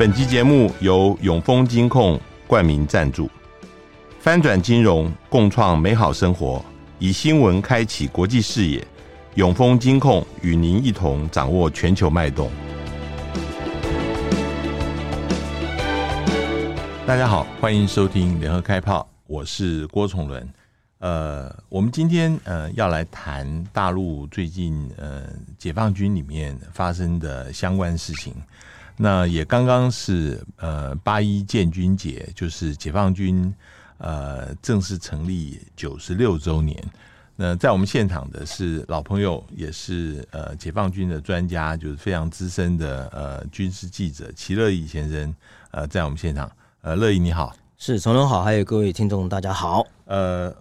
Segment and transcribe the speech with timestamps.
[0.00, 3.30] 本集节目由永丰金控冠名赞助，
[4.18, 6.64] 翻转金融，共创美好生活，
[6.98, 8.82] 以新闻开启国际视野。
[9.34, 12.50] 永丰金控与您一同掌握全球脉动。
[17.06, 20.48] 大家好，欢迎收听联合开炮，我是郭崇伦。
[21.00, 25.24] 呃，我们今天呃要来谈大陆最近呃
[25.58, 28.32] 解放军里面发生的相关事情。
[29.02, 33.50] 那也刚刚是呃八一建军节，就是解放军
[33.96, 36.78] 呃正式成立九十六周年。
[37.34, 45.34] 那在我们现场的是老朋友，也是呃解放军的专家，就是非常资深的呃军事记者齐乐意先生。
[45.70, 49.82] 呃，在我们现场，呃，乐意你好，是崇伦好，还有各位听众大家好。
[50.04, 50.54] 呃，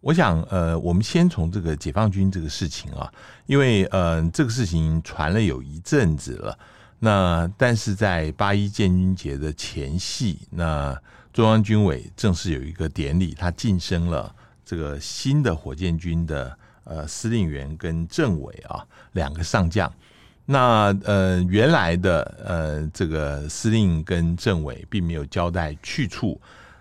[0.00, 3.12] 我想呃，我们先从这个解放军这个事情啊，
[3.46, 6.56] 因为呃这个事情传了有一阵子了。
[7.04, 10.98] 那但是在八一建军节的前夕，那
[11.34, 19.92] 中央军委正式有一个典礼，他晋升了这个新的火箭军的呃司令员跟政委啊两个上将。
[20.46, 26.40] 那呃原来的呃这个司令跟政委并没有交代去处，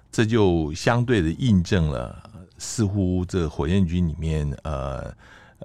[0.10, 2.18] 这就相对的印证了
[2.58, 5.14] 似乎这个火箭军里面呃。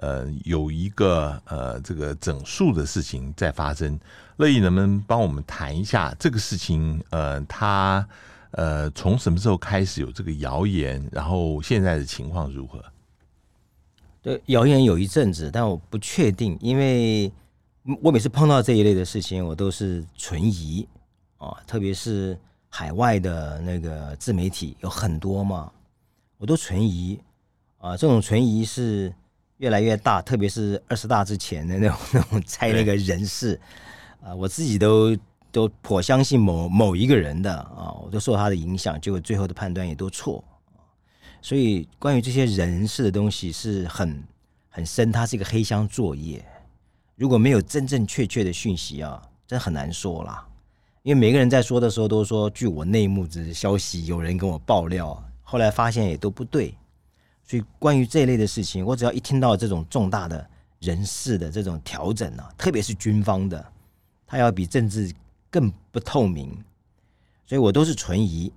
[0.01, 3.99] 呃，有一个呃，这个整数的事情在发生。
[4.37, 7.03] 乐意能不能帮我们谈一下这个事情？
[7.09, 8.07] 呃，他
[8.51, 11.05] 呃，从什么时候开始有这个谣言？
[11.11, 12.81] 然后现在的情况如何？
[14.21, 17.29] 对，谣言有一阵子，但我不确定，因为
[18.01, 20.87] 我每次碰到这一类的事情，我都是存疑
[21.37, 21.57] 啊。
[21.67, 25.69] 特别是海外的那个自媒体有很多嘛，
[26.37, 27.19] 我都存疑
[27.77, 27.97] 啊。
[27.97, 29.13] 这种存疑是。
[29.59, 33.59] 越来越大，特别是二十大之前的那种 那种猜那个人事，
[34.21, 35.15] 啊、呃，我自己都
[35.51, 40.43] 都颇相信某某一个人的啊，我都受他的影响，结果最后的判断也都错。
[41.41, 44.23] 所以关于这些人事的东西是很
[44.69, 46.45] 很深，它是一个黑箱作业。
[47.15, 50.45] 如果没有真正确切的讯息啊，真很难说啦。
[51.03, 56.73] 因为每个人在说的时候都说，据我内幕之消息，有人跟我爆料，后来发现也都不对。
[57.49, 60.47] 所以，关于这一类的事情，我只要一听到这种重大的
[60.81, 63.73] 人事的这种调整啊，特别是军方的，
[64.27, 65.11] 它要比政治
[65.49, 66.55] 更不透明，
[67.47, 68.53] 所以我都是存疑。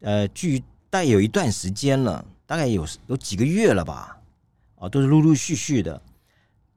[0.00, 0.58] 呃，距
[0.88, 4.18] 大概有一段时间了，大概有有几个月了吧，
[4.76, 6.00] 啊，都是陆陆续续的。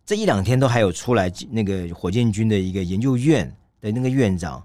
[0.06, 4.62] 这一两天都还有出来，那个火箭军的一个研究院的那个院长，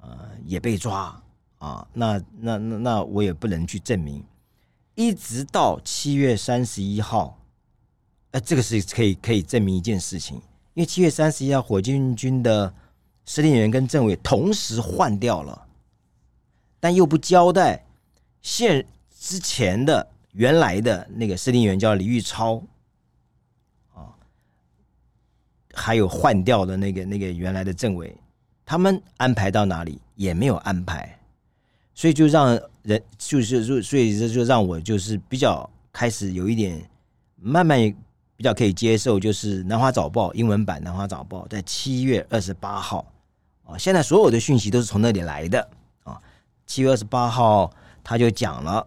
[0.00, 1.22] 呃，也被抓
[1.58, 1.86] 啊。
[1.92, 4.20] 那那那那我也不能去证明。
[5.00, 7.38] 一直到七月三十一号，
[8.32, 10.36] 呃，这个是可以可以证明一件事情，
[10.74, 12.74] 因为七月三十一号，火箭军的
[13.24, 15.66] 司令员跟政委同时换掉了，
[16.78, 17.82] 但又不交代
[18.42, 18.86] 现
[19.18, 22.62] 之前的原来的那个司令员叫李玉超，
[23.94, 24.12] 啊，
[25.72, 28.14] 还有换掉的那个那个原来的政委，
[28.66, 31.18] 他们安排到哪里也没有安排。
[32.00, 36.82] 所以就让人就是就所以这就让我就是比较开始有一点
[37.36, 37.78] 慢慢
[38.38, 43.04] 比较可以接受，就是《南华早报》英文版《南华早报》在七月二十八号
[43.66, 45.68] 啊，现在所有的讯息都是从那里来的
[46.04, 46.18] 啊。
[46.66, 47.70] 七月二十八号
[48.02, 48.86] 他就讲了，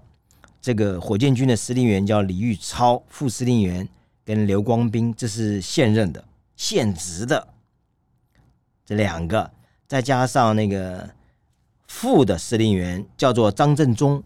[0.60, 3.88] 这个火箭军的司令员叫李玉超，副司令员
[4.26, 6.26] 跟刘光斌，这是现任的
[6.56, 7.48] 现职的
[8.84, 9.52] 这两个，
[9.88, 11.08] 再加上那个。
[11.96, 14.22] 副的司令员叫做张振中，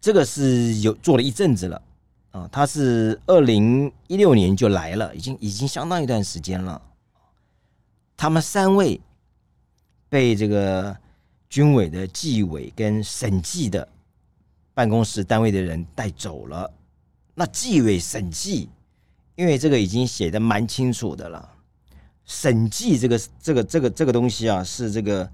[0.00, 1.82] 这个是有做了一阵子了
[2.30, 6.80] 啊，他是二零一六年就来了，已经已经相当一段时间了。
[8.16, 8.98] 他们三位
[10.08, 10.96] 被这个
[11.50, 13.86] 军委的纪委跟审计的
[14.72, 16.72] 办公室单位的人带走了。
[17.34, 18.70] 那纪委审计，
[19.36, 21.50] 因为这个已经写的蛮清楚的了，
[22.24, 25.30] 审计这个这个这个这个东西啊，是这个。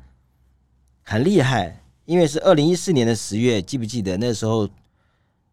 [1.08, 4.68] 很厉害，因为是二零一四年的十月，记不记得那时候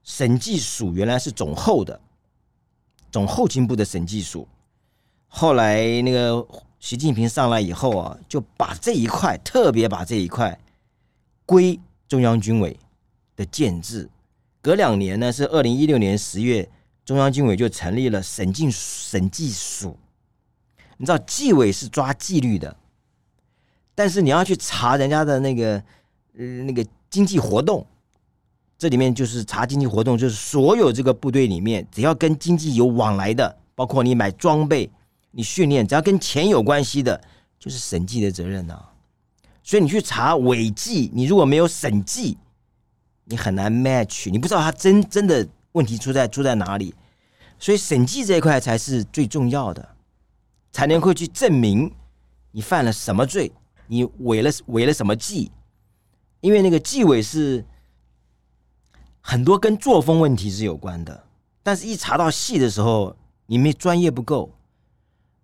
[0.04, 2.00] 审计署原来是总后的
[3.12, 4.48] 总后勤部的审计署，
[5.28, 6.48] 后来那个
[6.80, 10.60] 习近平上来以后啊，就把这一块特别把这一块
[11.46, 12.80] 归中央军委
[13.36, 14.10] 的建制。
[14.62, 16.70] 隔两年呢，是二零一六年十月，
[17.04, 19.98] 中央军委就成立了审计审计署。
[20.98, 22.78] 你知道纪委是抓纪律的。
[23.96, 25.84] 但是你要去查人家的那个
[26.38, 27.85] 呃那个经济活动，
[28.77, 34.89] 这里面就是查经济活动，就是所有这个部队里面只要跟经济有往来的，包括你买装备、
[35.31, 37.21] 你训练，只要跟钱有关系的，
[37.59, 38.83] 就是审计的责任呐、
[39.63, 42.38] 所以你去查违纪，你如果没有审计，
[43.25, 46.94] 你很难 match，你不知道他真真的问题出在出在哪里。
[47.59, 49.88] 所以审计这一块才是最重要的，
[50.71, 51.89] 才能会去证明
[52.51, 53.50] 你犯了什么罪，
[53.88, 55.50] 你违了违了什么纪。
[56.44, 57.63] 因为那个纪委是
[59.22, 61.24] 很多跟作风问题是有关的，
[61.63, 64.51] 但是一查到细的时候，你们专业不够。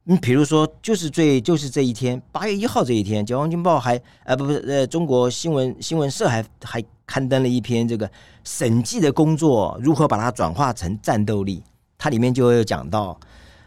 [0.04, 8.12] 你比如说，就是最就是这一天，八月一号这一天，《解放军报》还呃不不呃中国新闻新闻社还还刊登了一篇这个
[8.44, 11.64] 审计的工作如何把它转化成战斗力，
[11.98, 13.18] 它里面就有讲到，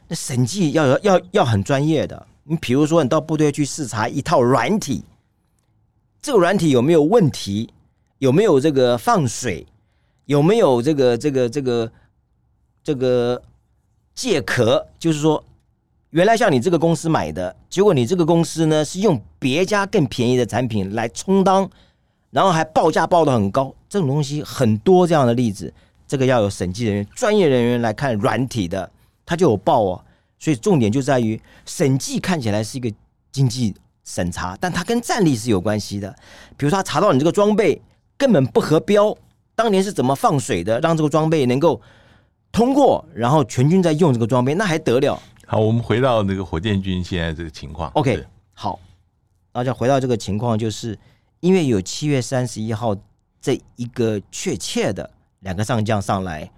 [0.07, 2.27] 那审计要要要很专业的。
[2.45, 5.03] 你比如说，你到部队去视察一套软体。
[6.23, 7.69] 这个软体有没有问题？
[8.19, 9.67] 有没有这个放水？
[10.27, 11.93] 有没有这个这个这个
[12.85, 13.43] 这个
[14.15, 14.87] 借壳？
[15.01, 15.45] 就是说，
[16.11, 21.69] 原来像你这个公司买的，结果你这个公司呢是用别家更便宜的产品来充当，
[22.31, 23.75] 然后还报价报的很高。
[23.89, 25.75] 这种东西很多这样的例子，
[26.07, 28.89] 这个要有审计人员、专业人员来看软体的，
[29.27, 30.05] 他就有报哦。
[30.39, 32.93] 所以重点就在于审计看起来是一个
[33.33, 33.75] 经济。
[34.05, 36.11] 审查，但它跟战力是有关系的。
[36.57, 37.81] 比如说，他查到你这个装备
[38.17, 39.17] 根本不合标，
[39.55, 41.81] 当年是怎么放水的，让这个装备能够
[42.51, 45.21] 通过，然后全军在用这个装备，那还得了？
[45.47, 47.91] 好，我们回到那个火箭军现在这个情况。
[47.93, 48.81] OK，好，
[49.53, 50.99] 那就回到这个情况，就是
[51.41, 52.97] 因为有七月三十一号
[53.41, 55.09] 这一个确切的
[55.41, 56.51] 两个上将上来，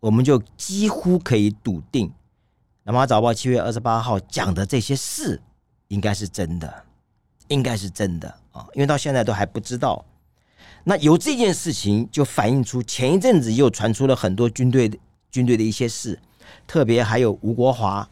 [0.00, 2.08] 我们就几乎可以笃定，
[2.84, 5.40] 《南华早报》七月二十八号讲的这些事。
[5.92, 6.84] 应该是真的，
[7.48, 8.66] 应该是真的啊！
[8.72, 10.02] 因为到现在都还不知道。
[10.84, 14.90] 那由这件事情就反映出前一阵子又传出了很多军队
[15.30, 16.18] 军队的一些事，
[16.66, 18.08] 特别还有吴国华。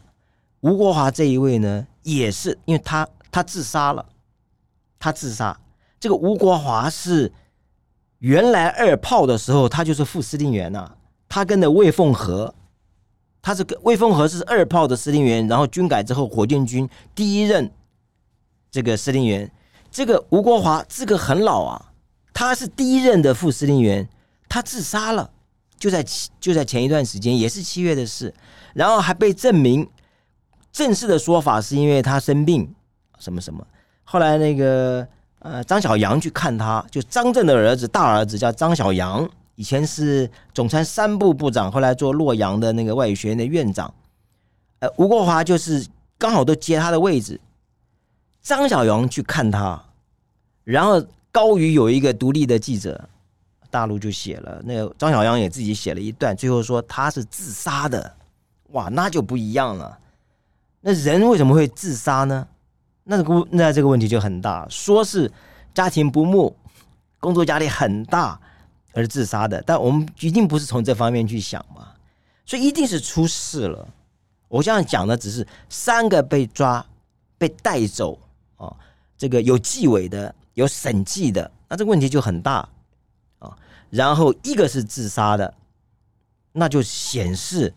[0.61, 4.05] 吴国华这一位呢，也是因为他他自杀了，
[4.99, 5.59] 他自杀。
[5.99, 7.33] 这个吴国华是
[8.19, 10.97] 原来二炮的时候，他就是副司令员呐、
[11.27, 12.55] 他跟着魏凤和。
[13.43, 17.71] 他是魏凤和是二炮的司令员，然后军改之后，火箭军第一任
[18.71, 19.51] 这个司令员，
[19.91, 21.93] 这个吴国华这个很老啊，
[22.35, 24.07] 他是第一任的副司令员，
[24.49, 25.31] 他自杀了，
[25.79, 26.05] 就在
[26.39, 28.33] 就在前一段时间，也是七月的事，
[28.75, 29.89] 然后还被证明
[30.71, 32.75] 正式的说法是因为他生病
[33.19, 33.67] 什么什么，
[34.05, 35.07] 后来那个
[35.39, 39.29] 呃张小阳去看他，就张震的儿子大儿子叫张小阳。
[39.61, 43.93] 以前是总参三部部长，后来做洛阳的那个外语学院的院长。
[44.79, 45.87] 呃，吴国华就是
[46.17, 47.39] 刚好都接他的位置。
[48.41, 49.79] 张小阳去看他，
[50.65, 53.07] 然后高瑜有一个独立的记者，
[53.69, 58.11] 大陆就写了，那个张小阳也自己写了一段，最后说他是自杀的。
[58.71, 59.99] 哇，那就不一样了。
[60.81, 62.49] 那人为什么会自杀呢？
[63.05, 65.31] 那个那这个问题就很大，说是
[65.75, 66.57] 家庭不睦，
[67.19, 68.41] 工作压力很大。
[68.93, 71.89] 而自杀的，但我们一定不是从这方面去想嘛，
[72.45, 73.89] 所以一定是出事了。
[74.49, 76.85] 我现在讲的只是三个被抓、
[77.39, 78.19] 被带走
[78.57, 78.75] 啊，
[79.17, 82.69] 这个有纪委的、有审计的，那这个问题就很大
[83.39, 83.57] 啊。
[83.91, 85.55] 然后一个是自杀的，
[86.51, 87.73] 那就显示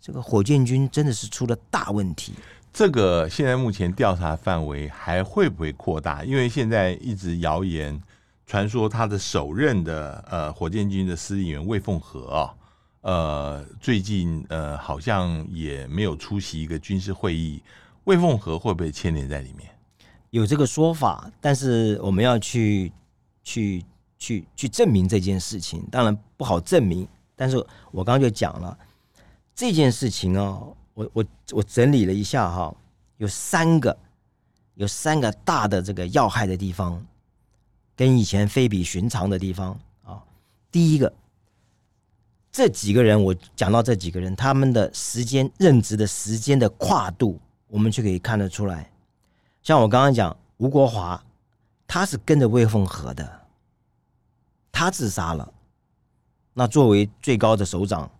[0.00, 2.34] 这个火箭军真的是出了大问题。
[2.72, 6.24] 这个现在目前调查范围还会不会扩大？
[6.24, 8.02] 因为现在一直谣言。
[8.46, 12.54] 传说他的首任的呃火箭军的司令员魏凤和啊，
[13.00, 17.62] 呃最近呃好像也没有出席一个军事会议，
[18.04, 19.70] 魏凤和会不会牵连在里面？
[20.30, 22.92] 有这个说法，但是我们要去
[23.42, 23.84] 去
[24.18, 27.06] 去去证明这件事情，当然不好证明。
[27.36, 27.56] 但是
[27.90, 28.76] 我刚刚就讲了
[29.54, 32.74] 这件事情哦，我我我整理了一下哈，
[33.16, 33.96] 有三个
[34.74, 37.04] 有三个大的这个要害的地方。
[37.96, 40.22] 跟以前非比寻常的地方啊，
[40.72, 41.12] 第一个，
[42.50, 48.90] 这几个人我讲到这几个人，他们的时间任职的时间的跨度，我们就可以看得出来。
[49.62, 51.22] 像我刚刚讲吴国华，
[51.86, 53.40] 他是跟着魏凤和的，
[54.72, 55.52] 他自杀了。
[56.52, 58.10] 那作为最高的首长，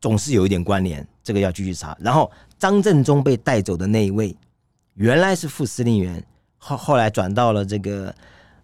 [0.00, 1.96] 总是有一点关联，这个要继续查。
[2.00, 4.36] 然后张振中被带走的那一位，
[4.94, 6.24] 原来是副司令员。
[6.64, 8.14] 后后来转到了这个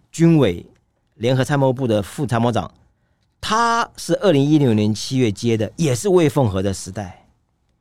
[0.09, 0.65] 军委
[1.15, 2.71] 联合参谋部的副参谋长，
[3.41, 7.27] 他是二零一六年七月接的，也是魏凤和的时代，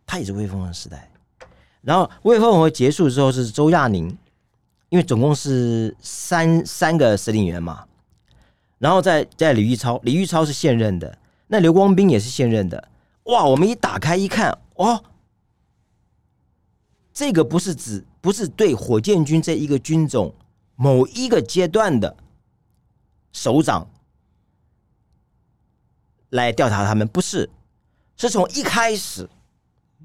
[0.04, 1.08] 他也是魏凤和时代。
[1.82, 4.08] 然后魏凤和结束之后是周亚宁，
[4.88, 7.84] 因为总共是三三个司令员嘛。
[8.78, 12.88] 然后在在李玉超，李玉超是现任的，那刘光斌也是现任的。
[13.26, 15.04] 哇，我们一打开一看，哦。
[17.18, 20.32] 这个不是指不是对火箭军这一个军种
[20.76, 22.16] 某一个阶段的
[23.32, 23.90] 首长
[26.28, 27.50] 来调查他们，不是，
[28.16, 29.28] 是从一开始，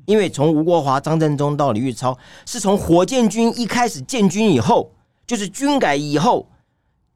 [0.08, 2.18] 因为从吴国华、张振中到李玉超，
[2.48, 4.92] 是从火箭军一开始建军以后，
[5.28, 6.50] 就是军改以后，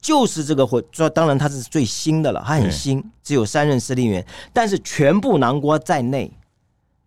[0.00, 6.30] 就是这个火，说当然他是最新的了，他很新，只有三任司令员，但是全部囊括在内，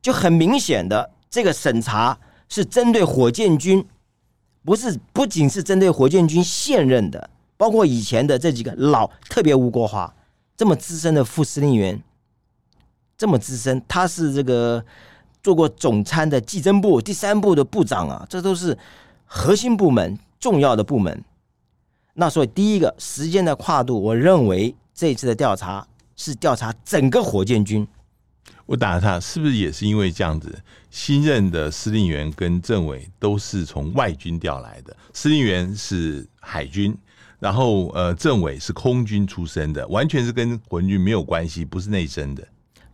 [0.02, 2.20] 就很明显的这个审查。
[2.52, 3.88] 是针对火箭军，
[4.66, 10.14] 不是不仅是针对火箭军现任的，包括以前的这几个老，特别吴国华
[10.58, 12.04] 这么资深的副司令员，
[13.18, 14.84] 这么资深，他是这个
[15.42, 18.78] 做过总参的技侦部第三部的部长啊，这都是
[19.26, 21.24] 核心部门、重要的部门。
[22.16, 27.88] 那所以第一个时间的跨度，我认为这一次的调查是调查整个火箭军。
[28.66, 30.62] 我打他，是不是也是因为这样子？
[30.90, 36.98] 新任的司令员跟政委都是从外军调来的，司令员是海军，
[37.40, 42.46] 然后呃，政委是空军出身的，完全是跟火箭军没有关系，不是内生的。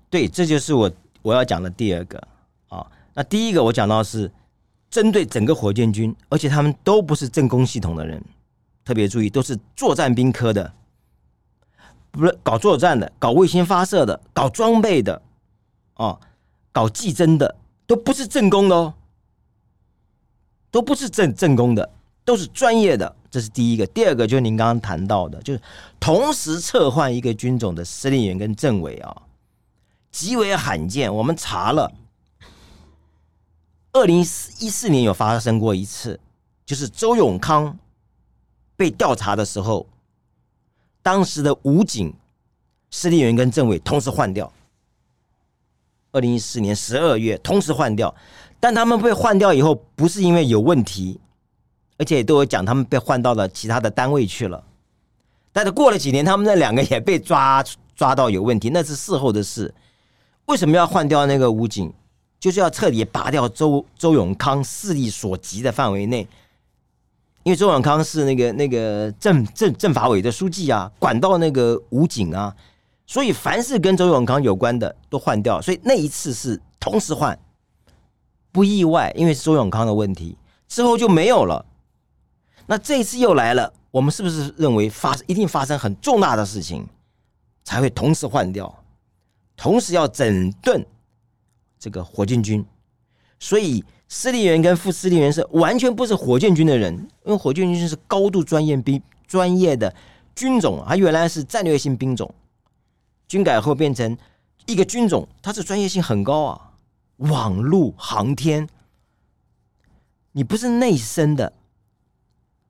[0.10, 2.28] 对，这就是我我要讲的第二个
[2.70, 2.86] 啊。
[3.14, 4.32] 那第一个我讲到是
[4.90, 8.24] 针对整个火箭军，而且他们都不是政工系统的人，
[8.86, 10.72] 特别注意，都是作战兵科的，
[12.12, 15.22] 不是搞作战的，搞卫星发射的，搞装备的。
[15.98, 16.20] 哦，
[16.72, 18.94] 搞技侦的都不是正工的哦，
[20.72, 21.90] 都不是正正工的，
[22.24, 23.16] 都是专业的。
[23.30, 23.86] 这是第一个。
[23.88, 25.62] 第二个就是您刚刚谈到的，就是
[26.00, 29.24] 同时撤换一个军种的司令员跟政委啊，
[30.12, 31.14] 极为罕见。
[31.14, 31.92] 我们查了，
[33.92, 36.20] 二零一四年有发生过一次，
[36.66, 37.78] 就是周永康
[38.76, 39.86] 被调查的时候，
[41.02, 42.14] 当时的武警
[42.90, 44.52] 司令员跟政委同时换掉。
[46.18, 48.14] 二零一四年十二月同时换掉，
[48.60, 51.20] 但他们被换掉以后，不是因为有问题，
[51.98, 54.64] 而且都有讲他们被换到了其他的单位去了。
[55.54, 57.64] 但是过了几年，他们那两个也被抓
[57.96, 59.74] 抓到有问题，那是事后的事。
[60.48, 61.94] 为什么要换掉那个武警？
[62.40, 66.28] 就是要彻底拔掉周周永康势力所及的范围内，
[67.44, 72.56] 因为周永康是那个那个政政政法委的书记啊，管到那个武警啊。
[73.10, 75.62] 所以，凡是跟周永康有关的都换掉。
[75.62, 77.40] 所以那一次是同时换，
[78.52, 80.38] 不意外，因为是周永康的问题，
[80.68, 81.66] 之后就没有了。
[82.66, 86.86] 那这一次又来了，我们是不是认为发一定发生很重大的事情，
[87.64, 88.84] 才会同时换掉？
[89.56, 90.86] 同时要整顿
[91.80, 92.66] 这个火箭军，
[93.40, 99.96] 所以司令员跟副司令员是完全不是火箭军的人，因为火箭军是高度专业兵专业的
[100.36, 102.30] 军种，它原来是战略性兵种。
[103.28, 104.18] 军改后变成
[104.66, 106.74] 一个军种，它是专业性很高啊，
[107.18, 108.68] 网路航天，
[110.32, 111.52] 你不是内生的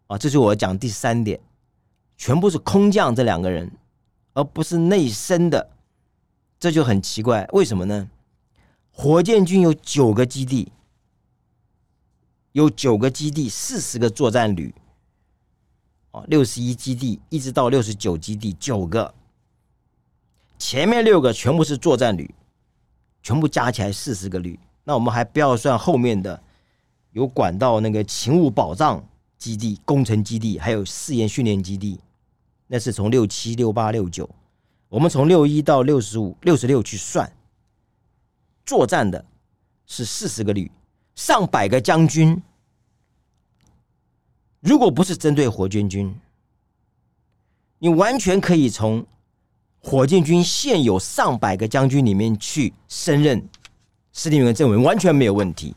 [0.08, 1.40] 啊，这是我讲第三点，
[2.18, 3.72] 全部是空降这两个人，
[4.34, 5.70] 而不是内生的，
[6.60, 8.10] 这就很奇怪，为什么呢？
[8.92, 10.72] 火箭军有九个基地，
[12.54, 14.74] 有九个基地，四十个作战旅，
[16.12, 19.14] 哦，六十一基地一直到六十九基地，九个。
[20.58, 22.34] 前面六个全部是作战旅，
[23.22, 24.60] 全部加起来四十个旅。
[24.84, 26.42] 那我们还不要算后面的，
[27.12, 32.00] 有管道那个勤务保障基地、工程基地，还有试验训练基地。
[32.66, 34.30] 那是从六七、六八、六九，
[34.90, 37.32] 我们从六一到六十五、六十六去算，
[38.66, 39.24] 作战的
[39.86, 40.72] 是四十个旅，
[41.16, 42.42] 上百个将军。
[44.60, 46.14] 如果不是针对火箭军，
[47.78, 49.06] 你完全可以从。
[49.82, 53.48] 火箭军现有上百个将军里面去升任
[54.12, 55.76] 司令员、政委完全没有问题，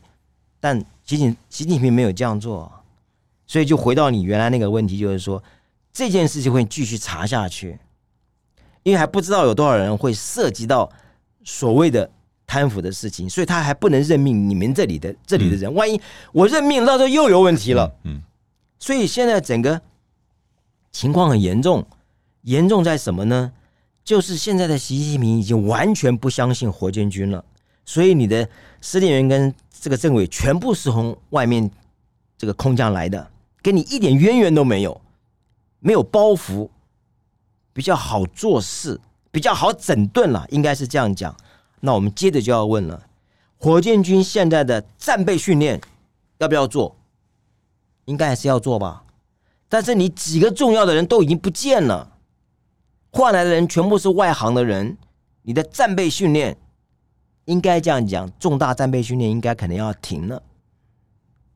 [0.59, 2.71] 但习近习近平没有这样做，
[3.47, 5.41] 所以就回到你原来那个问题，就是说
[5.93, 7.79] 这件事情会继续查下去，
[8.83, 10.89] 因为还不知道有多少人会涉及到
[11.43, 12.09] 所谓的
[12.45, 15.99] 贪腐的事情，所以他还不能任命你们这里的这里的人，万一
[16.31, 18.21] 我任命到时候又有问题了，嗯，
[18.79, 19.81] 所以现在整个
[20.91, 21.85] 情况很严重，
[22.41, 23.53] 严重在什么呢？
[24.03, 27.43] 就是现在的习近平已经完全不相信火箭军了，
[27.85, 28.47] 所以你的
[28.81, 31.69] 司令员跟这个政委全部是从外面
[32.37, 33.31] 这个空降来的，
[33.61, 34.99] 跟你一点渊源都没有，
[35.79, 36.69] 没有包袱，
[37.73, 38.99] 比较好做事，
[39.31, 41.35] 比较好整顿了，应该是这样讲。
[41.79, 43.07] 那我们接着就要问了，
[43.57, 45.79] 火箭军现在的战备训练
[46.39, 46.95] 要不要做？
[48.05, 49.03] 应该还是要做吧，
[49.69, 52.10] 但是你几个重要的人都已经不见了。
[53.11, 54.97] 换来的人全部是外行的人，
[55.41, 56.57] 你的战备训练
[57.45, 60.41] 应该这样讲，重大战备训练应该可能要停了。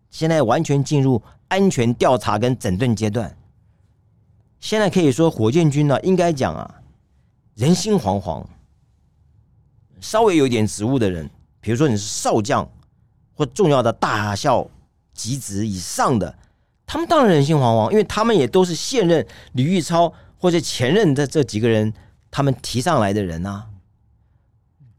[0.09, 3.35] 现在完全进入安全调查跟整顿阶段。
[4.59, 6.81] 现在可以说，火箭军呢，应该讲啊，
[7.55, 8.43] 人心惶惶。
[10.01, 11.29] 稍微有点职务的人，
[11.61, 12.69] 比如说你是少将
[13.33, 14.67] 或重要的大校
[15.13, 16.37] 级职以上的，
[16.85, 20.11] 他们当然人心惶惶，因为他们也都是现任李玉超
[20.45, 21.91] 或者前任的这几个人，
[22.29, 23.65] 他们提上来的人呐、啊。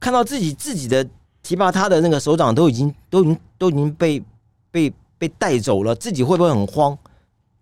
[0.00, 1.08] 看到自己自己的
[1.40, 4.20] 提拔他的那个首长都已经都已经都已经被
[4.72, 6.98] 被被带走了，自己会不会很慌？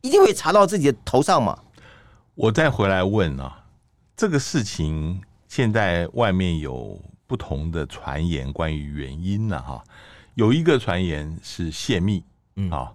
[0.00, 1.58] 一定会查到自己的头上嘛？
[2.34, 3.66] 我再回来问啊，
[4.16, 9.60] 这个事情现在外面有不同的传言，关于原因呢？
[9.60, 9.84] 哈，
[10.36, 12.24] 有一个传言是泄密，
[12.56, 12.90] 嗯，啊，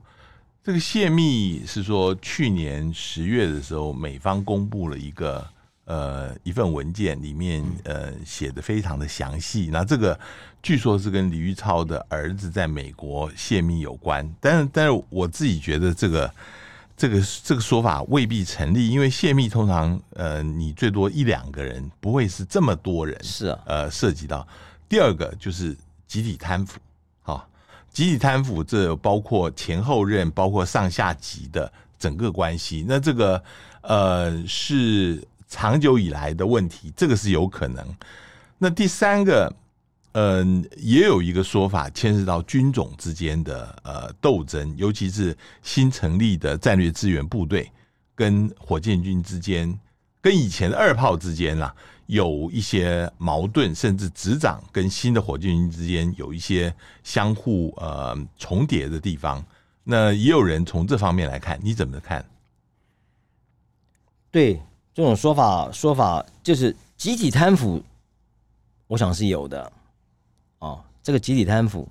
[0.64, 5.48] 这个泄密是说去年十月的时候，美方公布了一个
[5.86, 9.70] 呃一份文件，里面呃写的非常的详细。
[9.72, 10.20] 那这个
[10.62, 16.32] 据说是跟李玉超的儿子在美国泄密有关，但是但是我自己觉得这个。
[17.00, 24.46] 这个这个说法未必成立，因为泄密通常，呃，你最多一两个人，不会是这么多人，是啊，呃，涉及到。
[24.90, 25.74] 第二个就是
[26.08, 26.84] 集体贪腐，哈，
[27.92, 33.44] 集体贪腐这包括前后任，包括上下级的整个关系，那这个
[33.82, 37.86] 呃是长久以来的问题，这个是有可能。
[38.58, 39.54] 那第三个。
[40.14, 47.72] 嗯，也有一个说法牵涉到军种之间的呃斗争，尤其是新成立的战略支援部队
[48.16, 49.80] 跟火箭军之间，
[50.20, 51.74] 跟以前的二炮之间啊，
[52.10, 56.74] 有一些矛盾，甚至执掌跟新的火箭军之间有一些
[57.04, 59.46] 相互呃重叠的地方。
[59.84, 62.26] 那也有人从这方面来看，你怎么看？
[64.32, 64.60] 对
[64.92, 67.80] 这种说法，说法就是集体贪腐，
[68.88, 69.72] 我想是有的。
[70.58, 71.88] 哦，这个集体贪腐，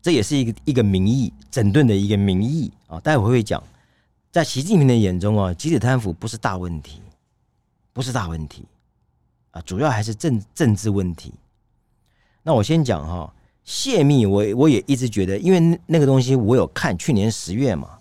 [0.00, 3.00] 这也是一个一个民意整顿的一个民意啊。
[3.00, 3.60] 待会会讲，
[4.30, 7.02] 在习近平的眼中啊，集体贪腐不是大问题，
[7.92, 8.64] 不是大问题
[9.54, 11.32] 啊，主要还是政政治问题。
[12.42, 17.98] 那我先讲哈，泄密，我我也一直觉得，因为那个东西我有看，去年十月嘛，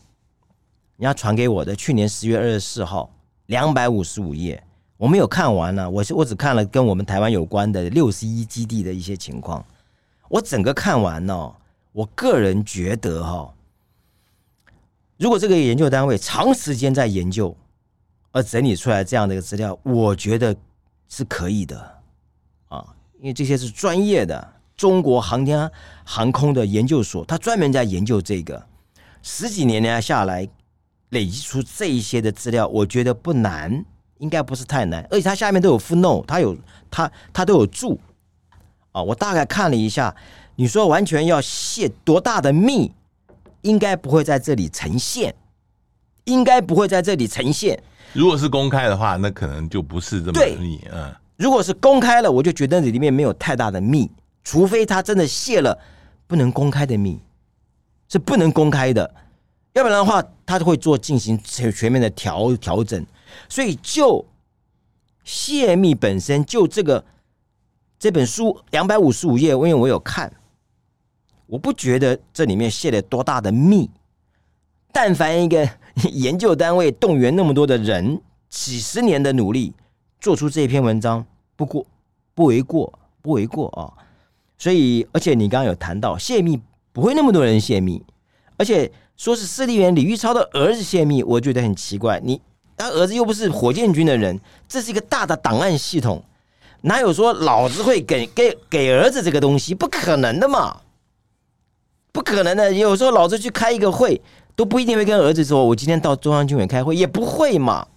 [0.97, 3.09] 人家传给我的，去年十月二十四号，
[3.45, 4.61] 两百五十五页。
[4.97, 9.63] 我没有看完呢，我是我只看了跟我们台湾有关的六十一基地的一些情况。
[10.29, 11.53] 我整个看完呢，
[11.91, 13.53] 我个人觉得哈，
[15.17, 17.55] 如果这个研究单位长时间在研究
[18.31, 20.55] 而整理出来这样的一个资料，我觉得
[21.07, 22.01] 是可以的
[22.67, 22.85] 啊，
[23.19, 25.71] 因为这些是专业的中国航天
[26.03, 28.65] 航空的研究所，他专门在研究这个，
[29.21, 30.47] 十几年年下来
[31.09, 33.85] 累积出这一些的资料，我觉得不难。
[34.19, 36.55] 应该不是太难，而且它下面都有 flow 它有
[36.89, 37.99] 它它都有注
[38.93, 39.03] 啊。
[39.03, 40.15] 我大概看了一下，
[40.55, 42.93] 你说完全要泄多大的密，
[43.63, 45.35] 应该不会在这里呈现，
[46.25, 47.81] 应该不会在这里呈现。
[48.13, 50.79] 如果是公开的话，那可能就不是这么密。
[50.91, 54.09] 嗯，如果是公开了，我就觉得这里面没有太大的密，
[54.43, 55.77] 除非他真的泄了
[56.27, 57.19] 不能公开的密，
[58.07, 59.13] 是不能公开的，
[59.73, 63.03] 要不然的话，他就会做进行全全面的调调整。
[63.49, 64.23] 所以，就
[65.23, 67.03] 泄密本身，就这个
[67.97, 70.31] 这本书两百五十五页，因为我有看，
[71.47, 73.89] 我不觉得这里面泄了多大的密。
[74.91, 75.67] 但凡一个
[76.13, 79.73] 研究单位动员那么多的人，几十年的努力，
[80.19, 81.25] 做出这篇文章，
[81.55, 81.85] 不过
[82.33, 83.93] 不为过，不为过啊。
[84.57, 86.59] 所以，而且你刚刚有谈到泄密，
[86.91, 88.03] 不会那么多人泄密，
[88.57, 92.19] 而且说是司令员李玉超的儿子泄密，我觉得很奇怪。
[92.23, 92.41] 你。
[92.75, 96.21] 他儿子又不是火箭军的人，这是一个大的档案系统，
[96.81, 99.75] 哪有说老子会给给给儿子这个东西？
[99.75, 100.81] 不可能的嘛，
[102.11, 102.73] 不可能的。
[102.73, 104.19] 有时候老子去开一个会，
[104.55, 107.87] 都不一定会跟儿子说，我今天到中央军委开会，也不会嘛。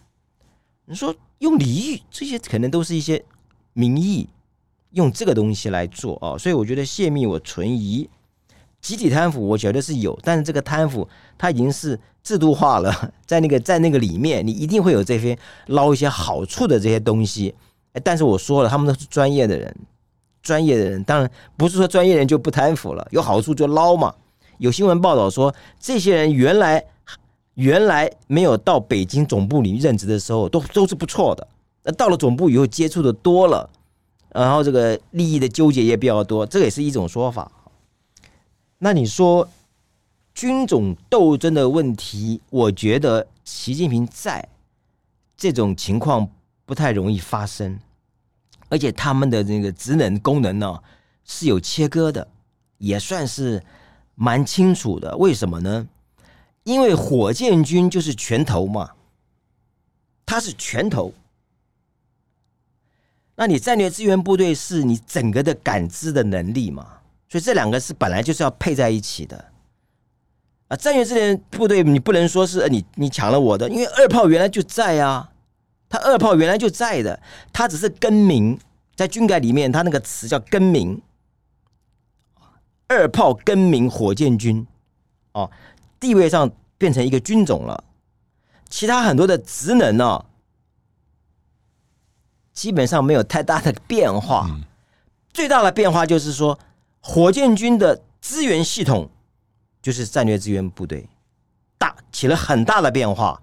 [0.87, 3.23] 你说用礼遇这些，可能都是一些
[3.73, 4.29] 名义，
[4.92, 8.09] 用这个东西来做啊、哦，所以我觉得泄密我存疑。
[8.81, 17.53] 集体贪腐，我觉得是有，但是这个贪腐它已经是制度化了， 在那个在那个里面，你一定会有这些捞一些好处的这些东西。
[18.05, 19.75] 但是我说了，他们都是专业的人，
[20.40, 24.14] 专业的人当然不是说专业人就不贪腐了，有好处就捞嘛。
[24.59, 26.85] 有新闻报道说，这些人原来
[27.55, 31.47] 原来没有到北京总部里任职的时候，都都是不错的。
[31.83, 33.69] 那到了总部以后，接触的多了，
[34.31, 37.51] 然后这个利益的纠结也比较多，这也是一种说法。
[38.79, 39.49] 那你说
[40.35, 44.47] 军种斗争的问题，我觉得习近平在
[45.37, 46.29] 这种情况
[46.64, 47.79] 不太容易发生，
[48.69, 50.79] 而且他们的那个职能功能呢
[51.25, 52.29] 是有切割的，
[52.79, 53.62] 也算是
[54.16, 55.16] 蛮清楚的。
[55.16, 55.87] 为什么呢？
[56.64, 58.90] 因为火箭军就是拳头嘛，
[60.26, 61.14] 它是拳头。
[63.37, 66.98] 那你战略支援部队是你整个的感知的能力嘛？
[67.29, 69.52] 所以这两个是本来就是要配在一起的。
[70.68, 75.31] 啊，战略支援部队你不能说是你你抢了我的，因为二炮原来就在啊，
[75.88, 77.20] 他二炮原来就在的，
[77.52, 78.59] 他只是更名，
[78.96, 81.00] 在军改里面他那个词叫更名，
[82.88, 84.66] 二炮更名火箭军，
[85.33, 85.51] 哦，
[85.99, 87.85] 地位上变成一个军种了，
[88.68, 90.27] 其他很多的职能呢、哦，
[92.53, 94.64] 基本上没有太大的变化，嗯、
[95.33, 96.59] 最大的变化就是说
[97.01, 99.11] 火箭军的资源系统。
[99.83, 101.09] 就是战略支援部队，
[101.79, 103.40] 大起了很大的变化，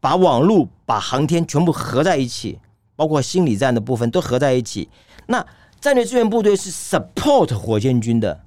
[0.00, 2.58] 把网络、把航天全部合在一起，
[2.96, 4.90] 包括心理战的部分都合在一起。
[5.28, 5.46] 那
[5.80, 8.44] 战略支援部队是 support 火箭军的，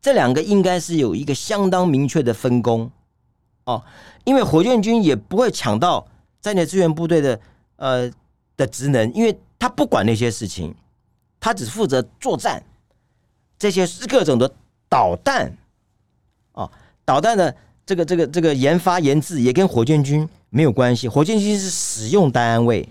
[0.00, 2.90] 这两个应该是有一个相当明确的分工。
[3.64, 3.84] 哦，
[4.24, 6.06] 因为火箭军也不会抢到
[6.40, 7.40] 战略支援部队的
[7.76, 8.10] 呃
[8.56, 10.74] 的职能，因为他不管那些事情，
[11.38, 12.62] 他只负责作战，
[13.58, 14.50] 这些是各种的
[14.88, 15.52] 导弹。
[16.52, 16.70] 哦，
[17.04, 22.88] 导弹的这个这个这个研发研制也跟火箭军没有关系，火箭军是使用单位，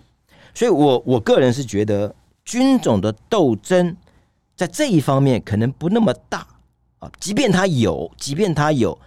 [0.54, 2.14] 所以我我个人是觉得
[2.46, 3.98] 军种的斗争
[4.56, 6.46] 在这一方面可能不那么大。
[7.00, 8.98] 啊，即便他有，即便他有，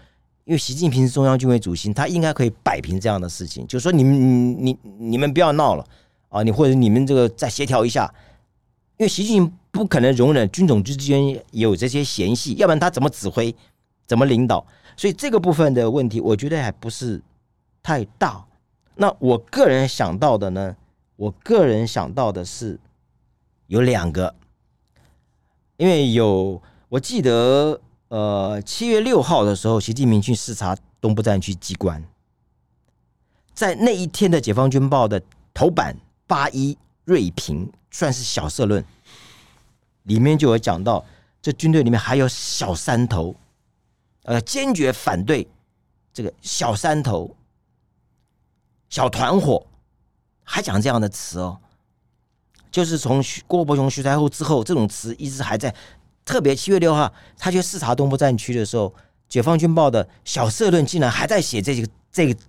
[0.44, 5.86] 因为习近平是中央军委主席，他应该可以摆平这样的事情，就说你们你你你们不要闹了
[6.28, 8.12] 啊，你或者你们这个再协调一下，
[8.96, 13.54] 因为习近平不可能容忍军种之间有这些嫌隙，要不然他怎么指挥？
[14.06, 14.66] 怎么领导？
[14.96, 17.22] 所以这个部分的问题，我觉得还不是
[17.82, 18.44] 太大。
[18.96, 20.76] 那我个人想到的呢？
[21.16, 22.78] 我个人想到的是
[23.66, 24.34] 有两个，
[25.76, 32.02] 因为有我记得，呃，七月六号的时候，习近平去视察东部战区机关，
[33.54, 35.22] 在那一天的《解放军报》的
[35.54, 38.84] 头版八一锐评，算是小社论，
[40.02, 41.04] 里面就有讲到，
[41.40, 43.36] 这军队里面还有小山头。
[44.24, 45.48] 呃，坚决反对
[46.12, 47.36] 这个小山头、
[48.88, 49.64] 小团伙，
[50.42, 51.60] 还讲这样的词哦。
[52.72, 55.72] 就是从郭伯雄、徐才厚之后，这种词一直还在。
[56.30, 58.88] 特别七月六号，他去视察东部战区的时候，
[59.28, 62.40] 《解放军报》的小社论竟然还在写这个这个，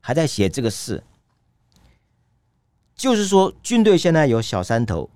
[0.00, 1.04] 还在写这个事。
[2.94, 5.10] 就是说，军队现在有小山头，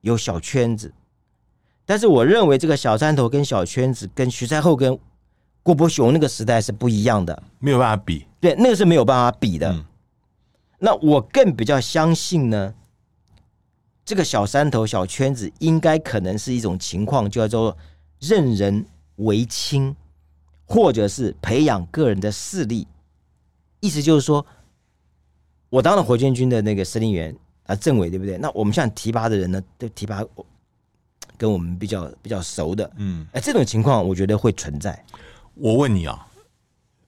[0.00, 0.92] 有小圈子，
[1.84, 4.98] 但是我认为这个小山头跟小圈子，跟徐才厚跟
[5.62, 8.26] 郭伯雄那个时代是不一样的，没有办法比。
[8.40, 9.70] 对，那个是没有办法比的。
[9.70, 9.84] 嗯、
[10.80, 12.74] 那我更比较相信呢，
[14.06, 17.76] 这个小山头、小圈子应该可能是一种情况，叫做
[18.20, 19.94] 任人唯亲，
[20.64, 22.86] 或者是培养个人的势力。
[23.80, 24.46] 意思就是说，
[25.68, 28.38] 我当了火箭军的那个司令员啊，政委对不对？
[28.38, 30.24] 那我们现在提拔的人呢，都提拔
[31.36, 32.88] 跟我们比较比较熟的。
[32.98, 35.04] 嗯，哎，这种情况我觉得会存在。
[35.54, 36.24] 我问你啊，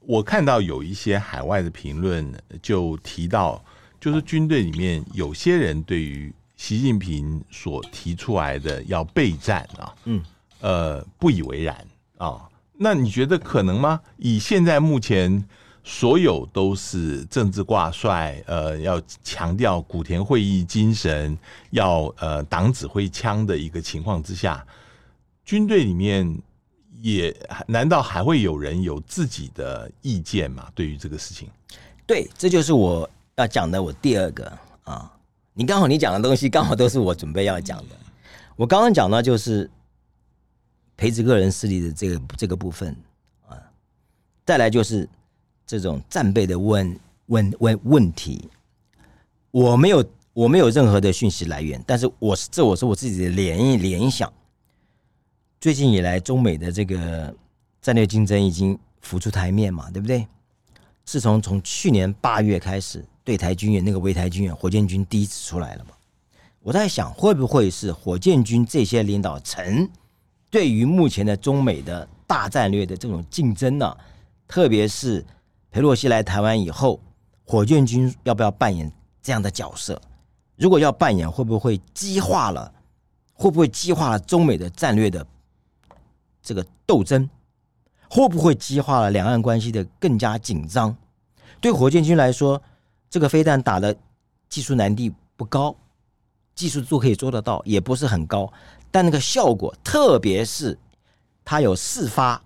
[0.01, 2.29] 我看到有一些海外的评论
[2.61, 3.65] 就提到，
[4.01, 10.23] 就是军队里面有些人对于习近平所提出来的要备战啊，嗯，
[10.61, 11.83] 呃，不以为然
[12.19, 12.47] 啊。
[12.77, 13.99] 那你觉得可能吗？
[14.19, 15.43] 以现在目前
[15.83, 21.39] 所有都是政治挂帅，呃，要强调古田会议精神，
[21.71, 24.63] 要呃党指挥枪的一个情况之下，
[25.47, 26.39] 军队里面。
[27.01, 27.33] 也
[27.69, 30.69] 难道还会有人有自己的意见吗？
[30.75, 31.49] 对于这个事情，
[32.05, 33.81] 对，这就是我要讲的。
[33.81, 35.09] 我第二个啊，
[35.59, 37.97] 你刚好你讲的东西刚好都是我准备要讲的。
[38.55, 39.69] 我刚刚讲到就是
[40.97, 42.95] 培植个人势力的这个这个部分
[43.49, 43.59] 啊，
[44.47, 45.09] 再来就是
[45.67, 48.49] 这种战备的问问问问题。
[49.51, 54.33] 我没有我没有任何的讯息来源，但是我是这我是我自己的联联想。
[55.61, 57.35] 最近以来，中美的这个
[57.83, 60.25] 战略竞争已经浮出台面嘛，对不对？
[61.05, 65.91] 自从从去年八月开始，对台军演那个围台军演，火箭军第一次出来了嘛。
[66.61, 69.87] 我在想，会不会是火箭军这些领导层
[70.51, 73.95] 对于目前的中美的大战略的这种竞争呢？
[74.47, 75.23] 特别是
[75.71, 76.99] 裴洛西来台湾以后，
[77.45, 80.01] 火箭军要不要扮演这样的角色？
[80.57, 82.73] 如果要扮演，会不会激化了？
[83.35, 85.27] 会不会激化了中美的战略的？
[86.43, 87.29] 这个斗争
[88.09, 90.97] 会不会激化了两岸关系的更加紧张？
[91.61, 92.63] 对火箭军来说，
[93.11, 93.97] 这个飞弹打的
[94.49, 95.75] 技术难度不高，
[96.55, 98.53] 技术都可以做得到，也不是很高。
[98.91, 100.79] 但那个效果，特别是
[101.45, 102.43] 它有四发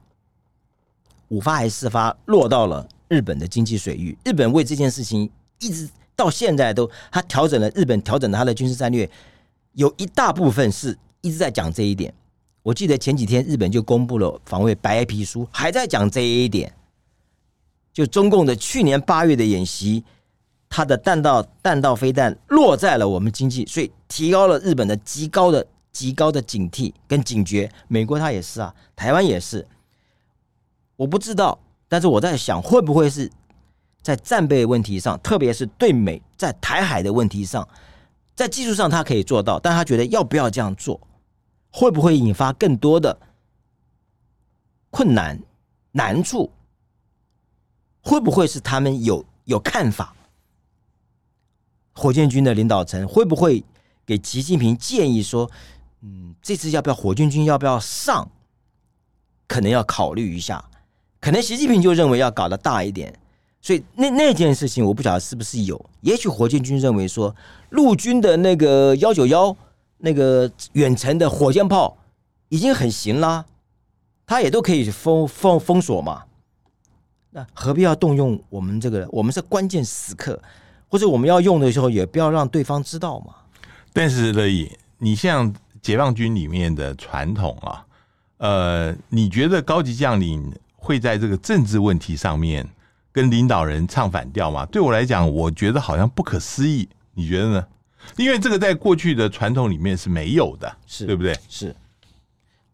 [1.29, 4.17] 五发还是四发落到了日本的经济水域。
[4.25, 9.09] 日本为这件事情一直到现在都，他调整了日本调整了他的军事战略，
[9.73, 12.13] 有一大部分是一直在讲这一点。
[12.63, 16.73] 我记得前几天日本就公布了防卫白皮书，还在讲这一点。
[17.93, 20.05] 就中共的去年八月的演习，
[20.75, 27.71] 它的弹道弹道飞弹落在了我们经济，所以提高了日本的极高的极高的警惕跟警觉。
[27.89, 29.69] 美国它也是啊，台湾也是。
[30.97, 31.59] 我不知道，
[31.89, 33.31] 但是我在想，会不会是
[34.01, 37.69] 在战备问题上，特别是对美在台海的问题上，
[38.35, 40.99] 在技术上他可以做到，但他觉得要不要这样做？
[41.71, 43.19] 会不会引发更多的
[44.91, 45.39] 困难
[45.91, 46.51] 难处？
[48.01, 50.17] 会不会是他们有有看法？
[51.93, 53.65] 火箭军的领导层会不会
[54.05, 55.51] 给习近平建议说
[56.03, 58.31] ：“嗯，这次要不要火箭军要不要上？
[59.47, 60.65] 可能要考虑一下。
[61.21, 63.13] 可能习近平就认为要搞得大一点，
[63.61, 65.85] 所以那那件事情我不晓得是不是有。
[66.01, 67.35] 也许火箭军认为说，
[67.71, 69.57] 陆军的那个幺九幺。”
[70.05, 71.97] 那个远程的火箭炮
[72.49, 73.47] 已经很行啦，
[74.27, 76.25] 它也都可以封封封锁嘛。
[77.31, 79.09] 那何必要动用我们这个？
[79.13, 80.43] 我们是关键时刻，
[80.93, 83.33] 或者我们要用的时候，也不要让对方知道嘛。
[83.95, 85.51] 但是乐意，你像
[85.81, 87.87] 解放军里面的传统啊，
[88.37, 92.69] 呃，你觉得高级将领会在这个政治问题上面
[93.11, 94.67] 跟领导人唱反调吗？
[94.67, 96.87] 对我来讲，我觉得好像不可思议。
[97.15, 97.67] 你觉得呢？
[98.19, 101.35] 因为这个在过去的传统里面是没有的，是对不对？
[101.49, 101.75] 是。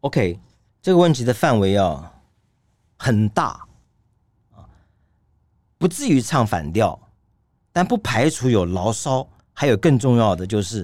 [0.01, 0.37] OK，
[0.83, 2.13] 这个问题的范围啊
[2.97, 3.65] 很大
[4.57, 4.67] 啊，
[5.79, 6.99] 不至于唱反调，
[7.79, 10.83] 但不排除有牢骚，还有更重要的就是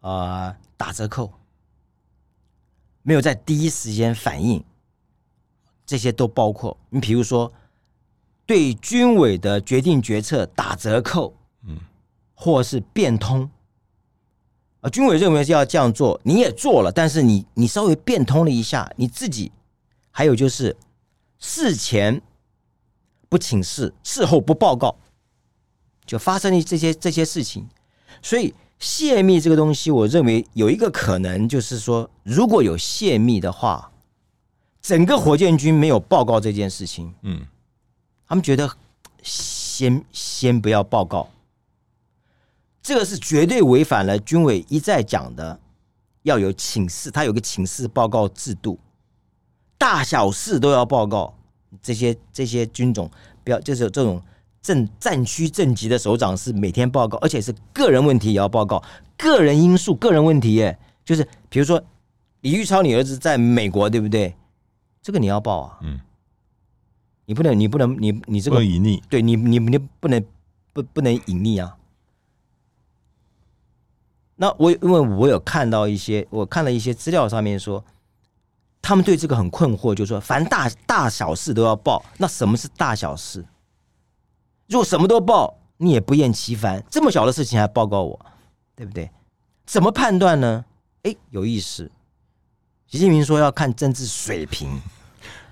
[0.00, 1.32] 啊、呃、打折扣，
[3.02, 4.60] 没有在第一时间反应，
[5.86, 6.76] 这些都包括。
[6.90, 7.52] 你比如说
[8.44, 11.36] 对军委的决定决策打折扣，
[11.68, 11.78] 嗯，
[12.34, 13.48] 或是变通。
[14.80, 19.52] 啊，军委认为是要这样做，你也做了，但是你你稍微变通了一下，你自己，
[20.10, 20.76] 还有就是
[21.38, 22.20] 事前
[23.28, 24.96] 不请示，事后不报告，
[26.06, 27.68] 就发生了这些这些事情。
[28.22, 33.92] 所以泄密这个东西，我认为有一个可能就是说，如果有泄密的话，
[34.80, 37.46] 整个火箭军没有报告这件事情，嗯，
[38.26, 38.70] 他们觉得
[39.22, 41.28] 先先不要报告。
[42.82, 45.58] 这个是绝对违反了军委一再讲的，
[46.22, 48.78] 要有请示，他有个请示报告制度，
[49.78, 51.34] 大小事都要报告。
[51.82, 53.10] 这些这些军种，
[53.42, 54.22] 不要就是这种
[54.64, 58.82] 正战区政级的首长是每天报告，而且是个人问题也要报告，
[59.18, 61.80] 个人因素、个人问题耶，就是比如说
[62.40, 64.34] 李玉超，你儿子在美国，对不对？
[65.02, 66.00] 这个你要报啊，嗯，
[67.26, 70.24] 你不能，你不能，你你这个隐匿，对你你你不能
[70.72, 71.76] 不不能隐匿啊。
[74.36, 77.84] 那我因为我有看到一些，我看了一些资料上面说，
[78.80, 82.02] 他们对这个很困惑，就是说，凡大大小事都要报。
[82.16, 83.44] 那什么是大小事？
[84.68, 88.18] 如果什么都报，你也不厌其烦，这么小的事情还报告我，
[88.74, 89.10] 对不对？
[89.66, 90.64] 怎么判断呢？
[91.02, 91.90] 哎，有意思。
[92.86, 94.68] 习近平说要看政治水平。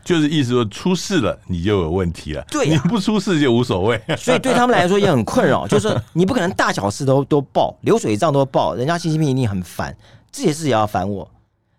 [0.04, 4.02] 就是意思说出事了你就有问题了，对、啊，你不出事就无所谓。
[4.18, 9.96] 所以对他们来说也很困扰，就是你不可能大小事都都报，流水账都报，人家习近平一定很烦，
[10.32, 11.30] 这些事也要烦我。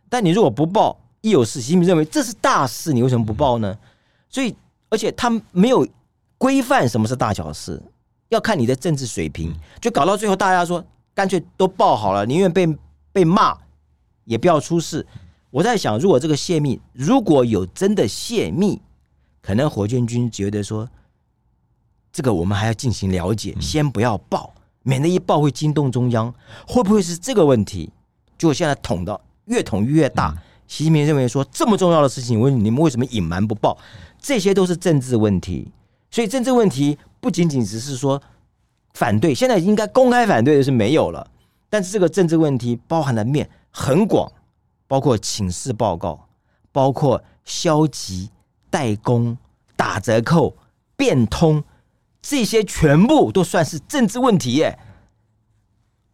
[0.07, 3.77] 但你如果不报，一有事，习近平认为这是大事，你为什么不报呢？
[4.29, 4.55] 所以，
[4.89, 5.85] 而且他没有
[6.43, 7.81] 规范什么是大小事，
[8.27, 12.67] 要看你的政治水平，就搞到最后大家说干脆都报好了，宁愿被
[13.13, 13.57] 被骂
[14.25, 15.07] 也不要出事。
[15.51, 18.81] 我在想，如果这个泄密如果有真的泄密，
[19.41, 20.89] 可能火箭军觉得说，
[22.11, 26.33] 这个我们还要进行了解，先不要报，免得一报会惊动中央。
[26.67, 27.89] 会不会是这个问题？
[28.37, 30.37] 就现在捅到越捅越大。
[30.67, 33.77] 习近平认为说，这么重要的事情，问你们为什么隐瞒不报？
[34.19, 35.71] 这些都是政治问题。
[36.13, 38.21] 所以政治问题不仅仅只是说
[38.93, 41.27] 反对，现在应该公开反对的是没有了，
[41.71, 44.31] 但是这个政治问题包含的面很广。
[44.85, 46.27] 包括请示报告，
[46.71, 48.29] 包括消极
[48.69, 49.35] 怠工、
[49.75, 50.55] 打折扣、
[50.95, 51.63] 变通，
[52.21, 54.77] 这些全部都算是政治问题耶。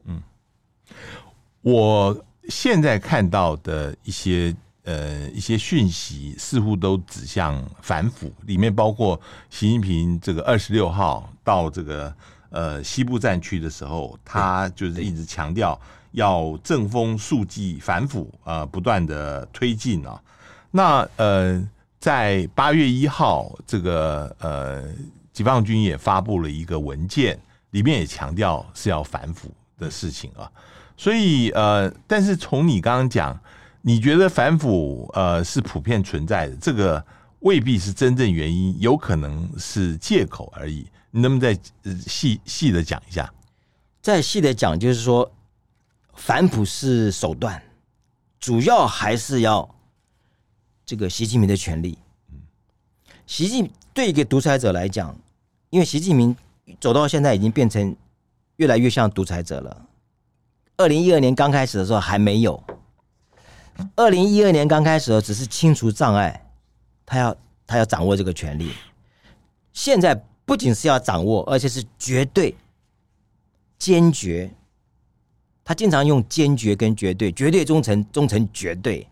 [0.06, 0.24] 嗯，
[1.60, 12.13] 我现在看到的一些呃一些讯息，似乎都指向反腐，里面包括习近平这个二十六号到这个
[12.50, 15.80] 呃西部战区的时候，他就是一直强调。
[16.13, 20.20] 要正风肃纪反腐啊，不断的推进啊。
[20.72, 21.63] 那呃，
[22.00, 24.84] 在八月一号，这个呃，
[25.32, 27.39] 解放军也发布了一个文件，
[27.70, 30.52] 里面也强调是要反腐的事情啊。
[30.98, 33.39] 所以呃，但是从你刚刚讲，
[33.82, 37.04] 你觉得反腐呃是普遍存在的，这个
[37.39, 40.88] 未必是真正原因，有可能是借口而已。
[41.12, 41.60] 你能不能再
[42.08, 43.32] 细细的讲一下？
[44.02, 45.32] 再细的讲，就是说
[46.13, 47.62] 反腐是手段，
[48.39, 49.68] 主要还是要。
[50.86, 52.00] 这个习近平的权力，
[53.28, 55.15] 习近对一个独裁者来讲，
[55.70, 56.36] 因为习近平
[56.82, 57.96] 走到现在已经变成
[58.56, 59.86] 越来越像独裁者了。
[60.78, 62.60] 二零一二年刚开始的时候还没有，
[63.96, 66.50] 二零一二年刚开始只是清除障碍，
[67.06, 68.72] 他要他要掌握这个权力。
[69.74, 70.15] 现在
[70.46, 72.56] 不仅是要掌握，而且是绝对、
[73.78, 74.52] 坚决。
[75.63, 79.08] 他经常用坚决跟绝对，绝对忠诚，忠诚绝对。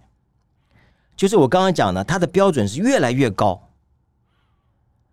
[1.16, 3.70] 就是我刚刚讲的，他的标准是越来越高。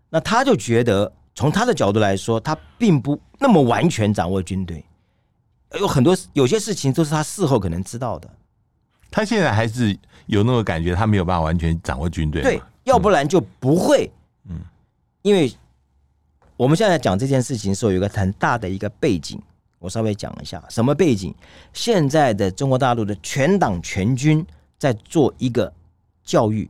[0.09, 4.85] 那他就觉得，从他的角度来说，他并不那么完全掌握军队，
[5.79, 8.31] 有很多有些事情都是他事后可能知道的。
[9.15, 9.97] 他现在还是
[10.27, 12.43] 有那个感觉，他没有办法完全掌握军队。
[12.43, 14.11] 对，要不然就不会。
[14.49, 14.59] 嗯，
[15.23, 15.55] 因为
[16.57, 19.41] 我们现在讲这件事情的时候，有一个很大的一个背景，
[19.79, 21.33] 我稍微讲一下，什么背景？
[21.73, 24.45] 现在的中国大陆的全党全军
[24.77, 25.73] 在做一个。
[26.25, 26.67] 教育，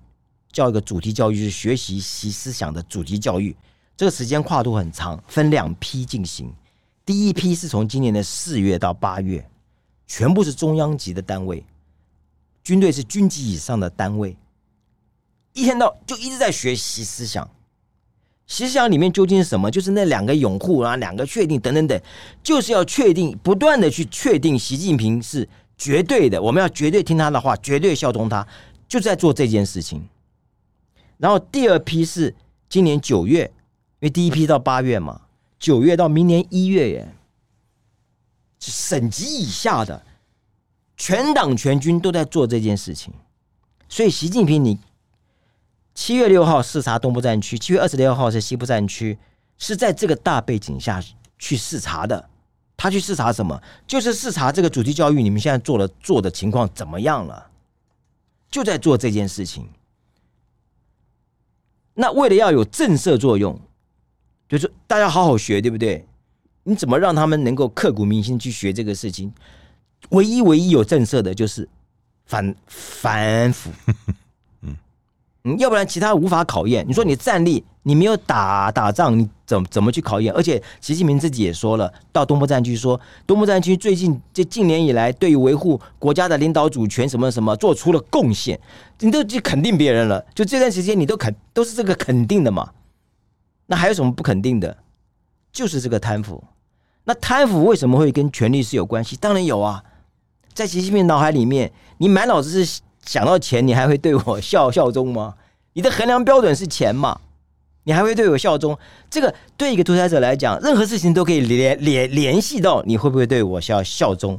[0.51, 3.57] 教一个主题教育是学习习思想的主题教育，
[3.97, 6.53] 这个时间跨度很长，分两批进行。
[7.07, 9.49] 第一批是从今年的四月到八月，
[10.09, 11.65] 全部是中央级的单位，
[12.65, 14.37] 军队是军级以上的单位，
[15.53, 17.49] 一天到就一直在学习思想。
[18.47, 19.71] 习思想里面究竟是什么？
[19.71, 22.01] 就是那两个拥护啊，两个确定等等等，
[22.43, 28.47] 就是要确定，不断的去确定习近平是绝对的，我们要绝对听他的话，绝对效忠他。
[28.87, 30.07] 就在做这件事情，
[31.17, 32.35] 然后第二批是
[32.69, 33.45] 今年九月，
[34.01, 35.23] 因为第一批到八月嘛，
[35.59, 37.09] 九月到明年一月耶，
[38.61, 40.05] 省级以下的
[40.97, 43.13] 全党全军都在做这件事情，
[43.89, 44.79] 所以习近平，你
[45.95, 49.19] 七月六号视察东部战区，七月二十六号是西部战区，
[49.59, 51.03] 是在这个大背景下
[51.39, 52.31] 去视察的。
[52.77, 53.61] 他去视察什么？
[53.87, 57.51] 就是视察这个主题教育，你们现在做的做的情况怎么样了？
[58.51, 59.69] 就在做这件事情。
[61.95, 63.61] 那为了要有震慑作用，
[64.49, 66.05] 就是大家好好学，对不对？
[66.65, 69.33] 你怎么让他们能够刻骨铭心去学这个事情？
[70.11, 71.69] 唯一唯一有震慑的就是
[72.27, 73.71] 反反腐。
[75.47, 76.83] 嗯，要不然其他无法考验。
[76.89, 80.33] 你说你战力，你没有打打仗，你怎么怎么去考验？
[80.33, 88.59] 而且习近平自己也说了，到东部战区说，东部战区最近这近年以来，对于维护国家的领导主权什么什么，做出了贡献，
[89.01, 90.25] 你都去肯定别人了。
[90.35, 92.71] 就这段时间，你都肯都是这个肯定的嘛？
[93.67, 94.79] 那还有什么不肯定的？
[95.53, 96.43] 就是这个贪腐。
[97.05, 99.15] 那贪腐为什么会跟权力是有关系？
[99.15, 99.85] 当然有啊，
[100.55, 102.81] 在习近平脑海里面，你满脑子是。
[103.07, 105.35] 想到钱，你还会对我效效忠吗？
[105.75, 107.21] 你的衡量标准是钱嘛？
[107.83, 108.79] 你还会对我效忠？
[109.11, 114.39] 这个对一个独裁者来讲，任何事情都可以联联联系到你会不会对我效效忠？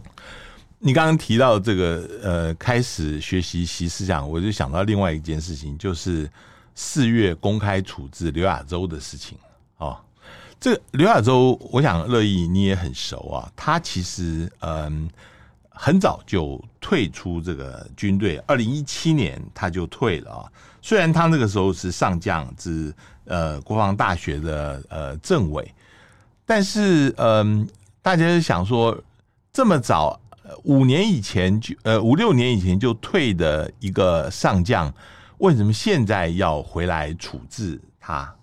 [0.79, 6.27] 你刚刚提到这个呃，开始学习习思想，我就想到另外一件事情，就是
[6.73, 9.37] 四月公开处置刘亚洲的事情
[9.77, 9.95] 哦。
[10.59, 15.07] 这个刘亚洲，我想乐意你也很熟啊，他其实嗯。
[15.77, 20.51] 很早就退出这个军队，二零一七年他就退了啊。
[20.81, 22.93] 虽然他那个时候是上将，是
[23.25, 25.69] 呃国防大学的呃政委，
[26.45, 27.67] 但是嗯、
[28.01, 28.97] 大家想说，
[29.51, 30.19] 这么早
[30.63, 34.93] 五年以前就呃五六年以前就退的一个上将，
[35.39, 38.33] 为什么现在要回来处置他？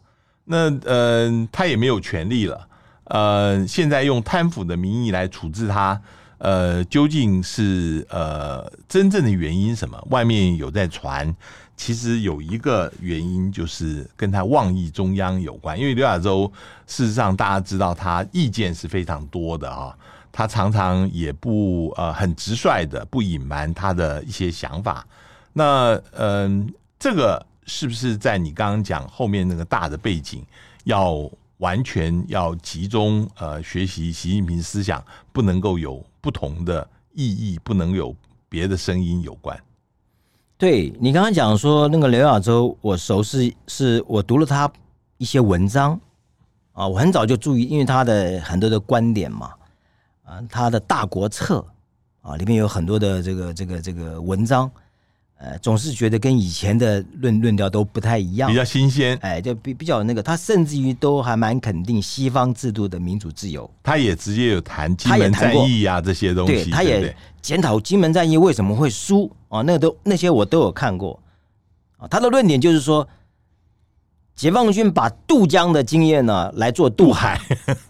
[0.44, 2.68] 那呃他也没有权力了，
[3.04, 5.98] 呃现在用贪腐的名义来处置他。
[6.42, 9.96] 呃，究竟是呃真正的原因什么？
[10.10, 11.32] 外面有在传，
[11.76, 15.78] 其实有一个原因就是跟他妄议中央有关。
[15.78, 16.52] 因为刘亚洲
[16.88, 19.96] 事实上大家知道他意见是非常多的啊，
[20.32, 25.06] 他常常也不呃很直率的不隐瞒他的一些想法。
[25.52, 26.68] 那嗯、
[26.98, 30.44] 这个是不是在你刚刚讲后面那个大的背景
[30.82, 31.30] 要？
[31.58, 35.00] 完全要集中呃学习习近平思想，
[35.32, 38.16] 不能够有不同的意义，不能有
[38.48, 39.54] 别的声音有关。
[40.56, 44.72] 对，你刚刚讲说那个刘亚洲，我熟是，是我读了他
[45.18, 46.00] 一些文章
[46.72, 49.52] 啊，我很早就注意，因为他的很多的观点嘛，
[50.22, 51.66] 啊，他的大国策
[52.20, 54.70] 啊里面有很多的这个这个这个文章，
[55.44, 59.18] 呃，总是觉得跟以前的论论调都不太一样，比较新鲜。
[59.22, 63.68] 哎，就比比较那个，他甚至于都还蛮肯定西方制度的民主自由。
[63.82, 71.20] 他也直接有谈金门战役啊这些东西，对，他也检讨金门战役为什么会输啊，那个都那些我都有看过
[71.96, 72.06] 啊。
[72.06, 73.08] 他的论点就是说，
[74.36, 77.40] 解放军把渡江的经验呢来做渡海，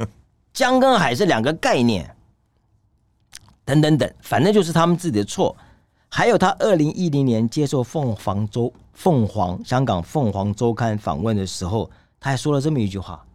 [0.55, 2.17] 江跟海是两个概念，
[3.67, 5.55] 等等等，反正就是他们自己的错。
[6.15, 11.91] 还有他二零一零年接受凤凰周凤凰香港凤凰周刊访问的时候，
[12.21, 13.27] 他还说了这么一句话，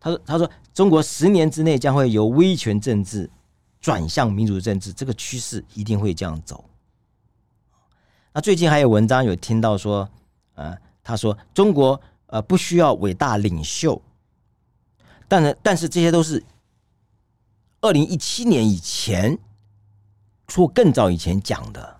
[0.00, 3.28] 他说：“他说中国十年之内将会由威权政治
[3.78, 6.64] 转向民主政治，这个趋势一定会这样走。”
[8.32, 10.08] 那最近还有文章有听到说，
[10.54, 14.00] 呃，他说中国呃不需要伟大领袖，
[15.28, 16.42] 但是但是这些都是
[17.82, 19.38] 二零一七年以前，
[20.54, 21.93] 或更早以前讲的。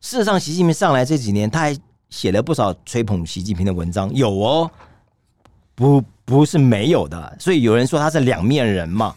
[0.00, 1.76] 事实上，习近平上来这几年，他还
[2.08, 4.70] 写了不少吹捧习近平的文章，有哦，
[5.74, 7.36] 不不是没有的。
[7.40, 9.14] 所以有人说他是两面人嘛。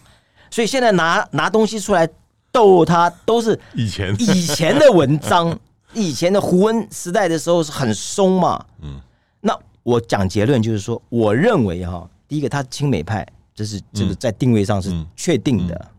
[0.50, 2.08] 所以现在拿拿东西出来
[2.50, 5.58] 逗他，都是以前以前的文章，
[5.94, 8.62] 以前的胡温时代的时候是很松嘛。
[8.82, 9.00] 嗯，
[9.40, 15.90] 那我讲结论就是说，我认为哈，第一个他是亲美派，这是这个在定位上是确定的。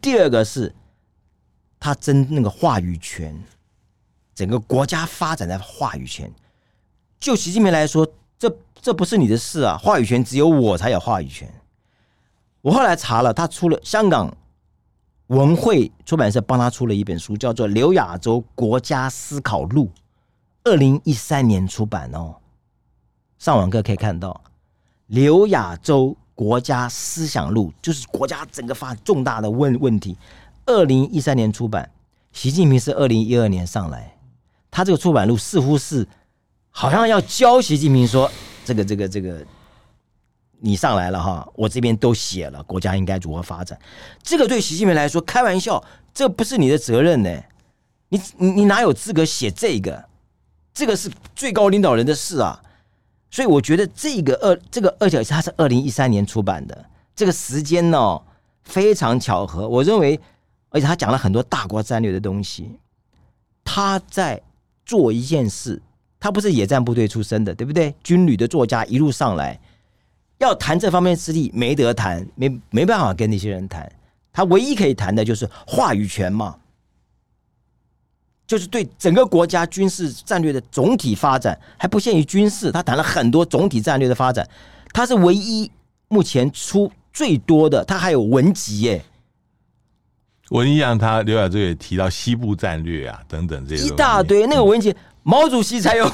[0.00, 0.72] 第二个是
[1.78, 3.36] 他争那个话语权。
[4.34, 6.32] 整个国家发展的话语权，
[7.20, 8.06] 就习近平来说，
[8.38, 9.76] 这这不是你的事啊！
[9.76, 11.52] 话语权只有我才有话语权。
[12.60, 14.34] 我后来查了，他出了香港
[15.26, 19.86] 文汇出版社帮他出了一本书，叫做《刘亚洲国家思考录》，
[20.64, 22.36] 二零一三年出版哦。
[23.38, 24.40] 上网课可以看到，
[25.06, 30.16] 《刘亚洲国家思想录》就是国家整个发重大的问问题。
[30.64, 31.90] 二零一三年出版，
[32.32, 34.11] 习近平是二零一二年上来。
[34.72, 36.08] 他这个出版录似乎是
[36.70, 38.28] 好像要教习近平说
[38.64, 39.44] ：“这个、这个、这个，
[40.60, 43.78] 你上来了哈，我这边都写了，国家应该如何发展。”
[44.24, 47.30] 这个对习近平来说，开玩笑，这不是你的责任呢。
[48.08, 50.02] 你你你哪有资格写这个？
[50.72, 52.58] 这个是最高领导人的事啊。
[53.30, 58.18] 所以我觉得这个二这个，而且他是二零一三年出版的，这个时间呢
[58.64, 59.68] 非常巧合。
[59.68, 60.18] 我认为，
[60.70, 62.78] 而且他讲了很多大国战略的东西，
[63.62, 64.40] 他在。
[64.84, 65.80] 做一件事，
[66.18, 67.94] 他不是野战部队出身的，对不对？
[68.02, 69.58] 军旅的作家一路上来，
[70.38, 73.90] 要谈这方面事例，没得谈，没没办法跟那些人谈。
[74.32, 76.56] 他唯一可以谈的就是话语权嘛，
[78.46, 82.72] 就是对整个国家军事战略的总体发展，还不限于军事。
[82.72, 84.48] 他谈了很多总体战略的发展，
[84.92, 85.70] 他是唯一
[86.08, 87.84] 目前出最多的。
[87.84, 89.04] 他还有文集耶。
[90.52, 94.46] 我印象，他刘亚洲也提到西部战略啊，等等这些一大堆。
[94.46, 96.06] 那个文集，毛主席才有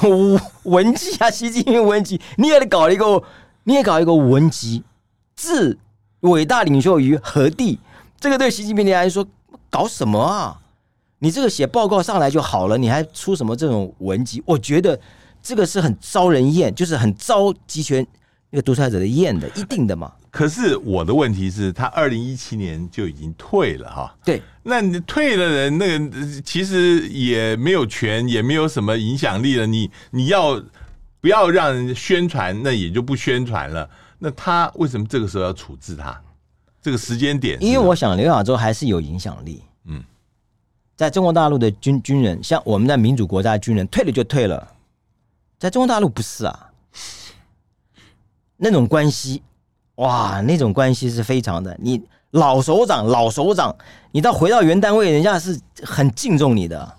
[0.63, 3.21] 文集啊，习近平文集，你也得搞一个，
[3.65, 4.81] 你也搞一个文集，
[5.35, 5.77] 致
[6.21, 7.79] 伟大领袖于何地？
[8.17, 9.27] 这个对习近平来说，
[9.69, 10.57] 搞什么啊？
[11.17, 14.41] 你这个写报告上来就好了，你还出什么这种文集？
[14.45, 14.97] 我觉得
[15.43, 18.07] 这个是很招人厌，就是很招集权
[18.49, 20.11] 那个独裁者的验的，一定的嘛。
[20.31, 24.15] 可是我的问题是，他二零一七年就已经退了哈。
[24.23, 29.67] 对，那你退了人，那个其实也没有权，也没有什么影响力了。
[29.67, 30.61] 你你要
[31.21, 32.59] 不要让人宣传？
[32.63, 33.89] 那也就不宣传了。
[34.17, 36.19] 那他为什么这个时候要处置他？
[36.81, 37.57] 这个时间点？
[37.61, 39.63] 因为我想刘亚洲还是有影响力。
[39.85, 40.03] 嗯，
[40.95, 44.75] 在中国大陆的军军人，像我们在民主国家的军人，退了就退了。
[45.57, 46.68] 在中国大陆不是啊，
[48.59, 49.41] 那种关系。
[49.95, 51.75] 哇，那种关系是非常的。
[51.81, 52.01] 你
[52.31, 53.75] 老首长，老首长，
[54.11, 56.95] 你到回到原单位，人家是很敬重你的，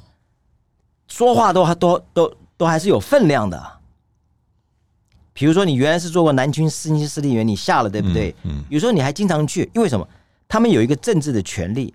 [1.07, 3.79] 说话都还都都都还是有分量的。
[5.33, 8.35] 比如说，你原来是做过南军四星司令员，你下了，对不对？
[8.43, 8.63] 嗯。
[8.69, 10.07] 有时候你还经常去，因为什么？
[10.47, 11.95] 他们有一个政治的权利，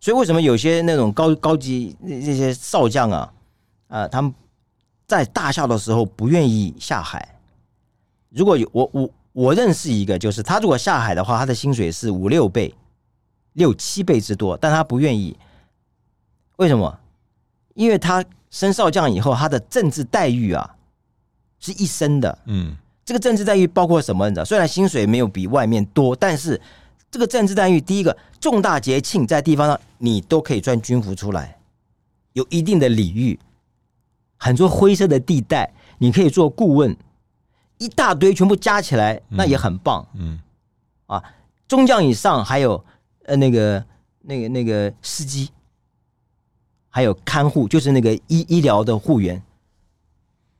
[0.00, 3.32] 所以为什么有些那种高高级那些少将啊，
[3.88, 4.32] 啊，他们
[5.06, 7.31] 在大校的时候不愿意下海。
[8.34, 9.10] 如果有我我。
[9.34, 12.74] 我认识一个，就是他如果下海的话，他的薪水是五六倍、
[13.54, 15.34] 六七倍之多，但他不愿意。
[16.56, 17.00] 为什么？
[17.72, 20.76] 因为他升少将以后，他的政治待遇啊
[21.58, 22.38] 是一生的。
[22.44, 22.76] 嗯，
[23.06, 24.28] 这个政治待遇包括什么？
[24.28, 24.44] 你知道？
[24.44, 26.60] 虽然薪水没有比外面多，但是
[27.10, 31.56] 这个政治待遇，第一个重大节庆在地方上，你都可以穿军服出来，
[32.34, 33.40] 有一定的礼遇，
[34.36, 36.94] 很多灰色的地带，你可以做顾问。
[37.82, 40.06] 一大堆全部加起来，那也很棒。
[40.14, 40.38] 嗯，
[41.08, 41.22] 嗯啊，
[41.66, 42.82] 中将以上还有
[43.24, 43.84] 呃那个
[44.22, 45.50] 那个那个司机
[46.88, 49.42] 还有看护，就是那个医医疗的护员，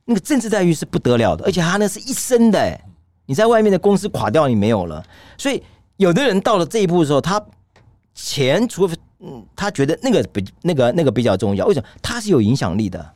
[0.05, 2.81] 那个政治待遇是不得了的，而且他那是一生的，哎，
[3.27, 5.05] 你在外面的公司垮掉，你没有了。
[5.39, 5.63] 所以
[5.97, 7.43] 有的人到了这一步的时候，他
[8.15, 11.87] 钱除非嗯，他觉得那个比那个那个比较重要，为什么？
[12.03, 13.15] 他是有影响力的，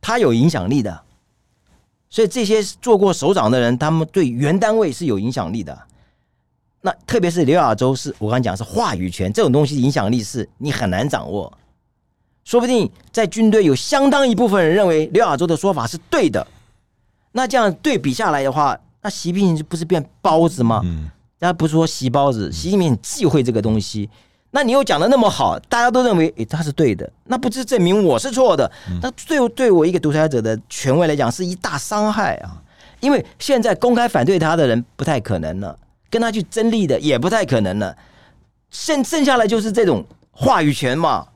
[0.00, 1.02] 他有影响力的，
[2.14, 5.76] 所以这些做过首长的人，他们对原单位是有影响力的。
[6.80, 11.52] 那特别是刘亚洲是，是我刚讲是话语权这种东西，影响力是你很难掌握。
[12.44, 16.46] 说不定在军队有相当一部分人认为刘亚洲的说法是对的，
[17.32, 20.82] 那这样对比下来的话，那习近平不是变包子吗？
[20.84, 21.10] 嗯，
[21.40, 24.08] 大家不是说习包子，习近平很忌讳这个东西。
[24.54, 28.70] 那你又讲的那么好，大家都认为诶他是对的，那不是证明我是错的？
[29.02, 32.62] 那最后对我一个独裁者的权威来讲是一大伤害啊！
[33.00, 35.76] 因为现在公开反对他的人不太可能了。
[36.08, 37.96] 跟他去争利的也不太可能了，
[38.70, 41.26] 剩剩下来就是这种话语权嘛，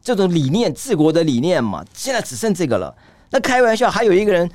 [0.00, 2.94] 这种理念治国的理念嘛，现在只剩这个了。
[3.30, 4.48] 那开玩笑，还有一个人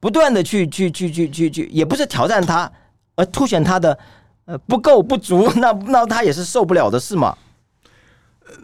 [0.00, 2.68] 不断的去去去去去去，也不是挑战他，
[3.14, 3.96] 而凸显他的
[4.48, 7.36] 呃不够不足， 那那他也是受不了的事嘛。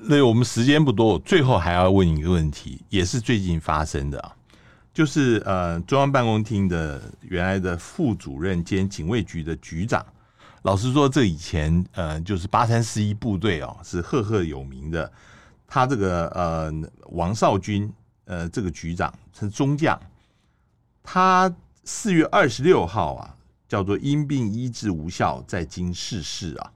[0.08, 4.32] 那我们时间不多，最后还要问一个问题，也是最近发生的啊，
[4.94, 10.04] 就是呃中央办公厅的原来的副主任兼警卫局的局长。
[10.62, 15.12] 老实说，这以前呃，就是八三四一部队哦，是赫赫有名的。
[15.68, 16.72] 他这个呃，
[17.10, 17.92] 王少军
[18.24, 20.00] 呃，这个局长是中将。
[21.02, 21.54] 他
[21.84, 23.33] 四月二十六号啊，
[23.74, 26.70] 叫做因病医治无效，在京逝世啊。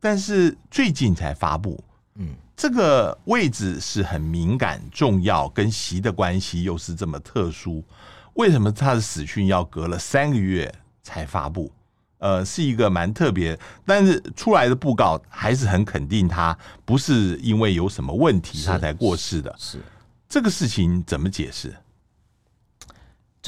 [0.00, 7.84] 但是最近才发布，嗯，这个位置是很敏感、重要，跟习的关系又是这么特殊，
[8.32, 11.70] 为什么他的死讯要隔了三个月才发布？
[12.16, 16.56] 呃，是一个蛮特别，但是出来的布告还是很肯定他
[16.86, 19.54] 不是因为有什么问题他才过世的。
[19.58, 19.84] 是，是
[20.30, 21.76] 这个事情怎么解释？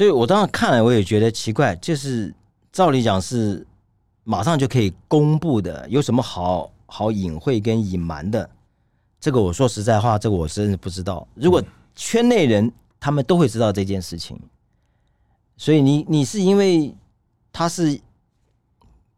[0.01, 2.33] 所以我当时看了，我也觉得奇怪，就是
[2.71, 3.63] 照理讲是
[4.23, 8.49] 马上就可以公布的，有什么好好隐晦跟隐瞒的？
[9.19, 11.27] 这个我说实在话，这个我真是不知道。
[11.35, 11.63] 如果
[11.95, 14.39] 圈内人他们都会知道这件事情，
[15.55, 16.91] 所以你你是因为
[17.53, 18.01] 他是。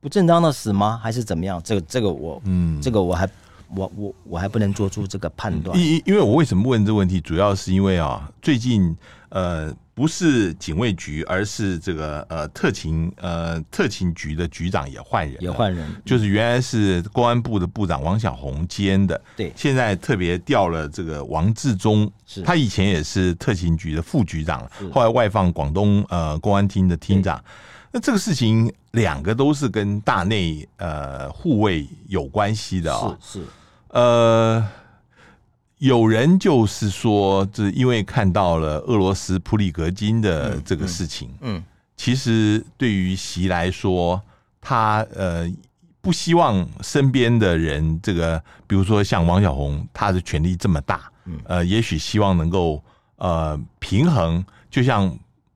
[0.02, 1.00] 不正当的死吗？
[1.02, 1.62] 还是怎么样？
[1.64, 3.26] 这个这个我，嗯，这个我还
[3.74, 5.80] 我我我还不能做出这个判断。
[5.80, 8.94] 因因为我为什么问这个问题，主要是因为啊，最近
[9.34, 22.42] 呃不是警卫局，而是这个呃特勤呃特勤局的局长也换人，也换人，就是原来是公安部的部长王小红兼的，对，现在特别调了这个王志忠，是。
[22.44, 27.44] 他以前也是特勤局的副局长，后来外放广东呃公安厅的厅长。
[27.92, 33.46] 那这个事情，两个都是跟大内呃护卫有关系的啊、哦，是是，
[33.90, 34.68] 呃，
[35.84, 41.64] 有人就是说，这因为看到了俄罗斯普里格金的这个事情，嗯，嗯嗯
[41.98, 44.22] 其实对于习来说，
[44.62, 45.46] 他呃
[46.00, 52.82] 不希望身边的人，这个比如说像王小红，他的权力这么大，嗯，呃，也许希望能够
[53.18, 55.14] 呃平衡，就像。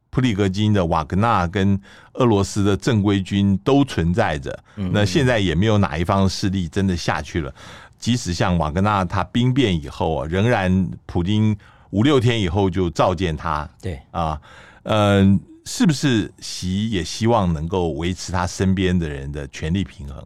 [0.09, 1.80] 普里格金的瓦格纳跟
[2.13, 4.57] 俄罗斯的正规军都存在着，
[4.91, 7.53] 那现在也没有哪一方势力真的下去了。
[7.99, 11.57] 即使像瓦格纳他兵变以后啊，仍然普京
[11.89, 13.69] 五六天以后就召见他。
[13.81, 14.39] 对啊，
[14.83, 20.23] 嗯，是不是习也希望能够维持他身边的人的权力平衡？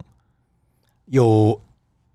[1.06, 1.60] 有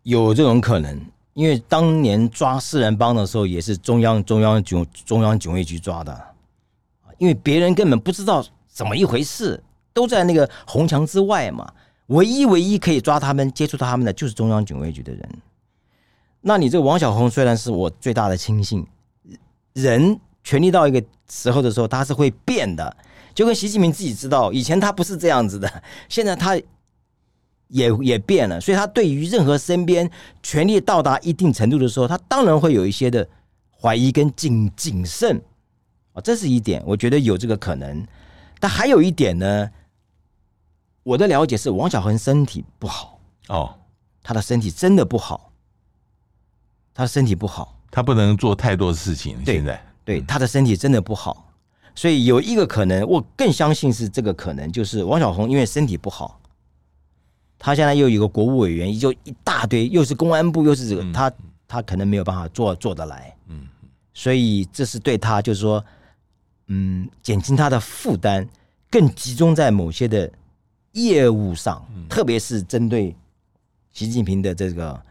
[0.04, 1.00] 有这种可能，
[1.34, 6.36] 因为当年抓四人帮的时候，也是中央中央警中央警卫局抓的。
[7.18, 11.68] 因为别人根本不知道怎么一回事，都在那个红墙之外嘛。
[12.08, 15.30] 唯一唯一可以抓他们、接触到他们的，就是中央警卫局的人。
[16.48, 18.88] 那你这个王小红虽然是我最大的亲信，
[19.74, 22.96] 人权力到一个时候的时候，他是会变的。
[23.36, 26.56] 就跟习近平自己知道，以前他不是这样子的，现在他
[27.68, 28.62] 也也变了。
[28.62, 30.10] 所以他对于任何身边
[30.42, 33.28] 权力到达一定程度的时候，他当然会有一些的
[33.82, 35.44] 怀疑跟谨谨慎。
[36.24, 38.08] 这是一点，我觉得有这个可能。
[38.58, 39.70] 但还有一点呢，
[41.04, 43.20] 我的了解是王小恒身体不好
[43.50, 43.76] 哦，
[44.24, 45.47] 他的身体真的不好，
[46.98, 49.38] 他身体不好，他不能做太多的事情。
[49.46, 51.54] 现在对他的身体真的不好，
[51.94, 56.42] 所以有一个可能，我更相信是这个可能，就是王小红因为身体不好，
[57.60, 61.32] 他现在又有一个国务委员，就一大堆，又是公安部，又是这个，他
[61.68, 63.32] 他可能没有办法做做得来。
[63.48, 63.68] 嗯，
[64.12, 65.84] 所以这是对他，就是说。
[66.70, 68.46] 嗯，减轻他的负担，
[68.92, 70.30] 更集中在某些的
[70.92, 73.16] 业务上，嗯、特别是针对
[73.94, 75.02] 习近平的这个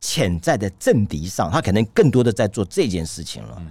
[0.00, 3.62] 潜在的政敌上，他可能更多的在做这件事情了。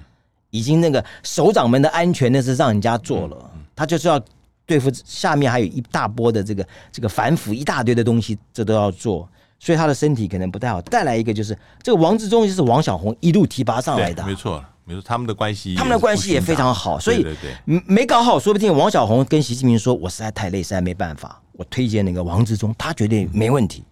[0.49, 4.19] 已经那个首长们的安全那是让人家做了，他就是要
[4.65, 9.27] 对付下面还有一大波的这个这个反腐一大堆的东西，这都要做，
[9.59, 10.81] 所以他的身体可能不太好。
[10.83, 17.25] 再来一个就是这个王志忠就是王小红一路提拔上来的，没错，没错，他们的关系，他们的关系也非常好，所以
[17.65, 23.83] 没搞好，说不定王小红跟习近平说：“我实在太累，实在没办法，我推荐那个王志忠，他绝对没问题。”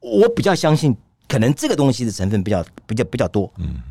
[0.00, 0.94] 我比较相信，
[1.28, 3.52] 可能这个东西的成分比较比较比较多。
[3.58, 3.82] 嗯。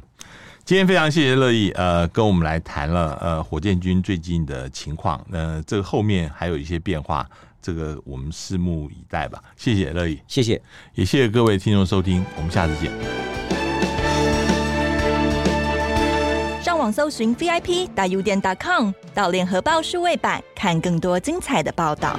[0.66, 7.30] 今天非常谢谢乐意，呃，跟我们来谈了呃火箭军最近的情况，那、呃、这个后面还有一些变化，
[7.62, 9.44] 这个我们拭目以待吧。
[9.58, 10.62] 谢谢乐意，谢谢，
[10.96, 12.90] 也谢谢各位听众收听，我们下次见。
[16.64, 22.18] 上网搜寻 VIP 大 U 点 .com，到联合报数位版看更多精彩的报道。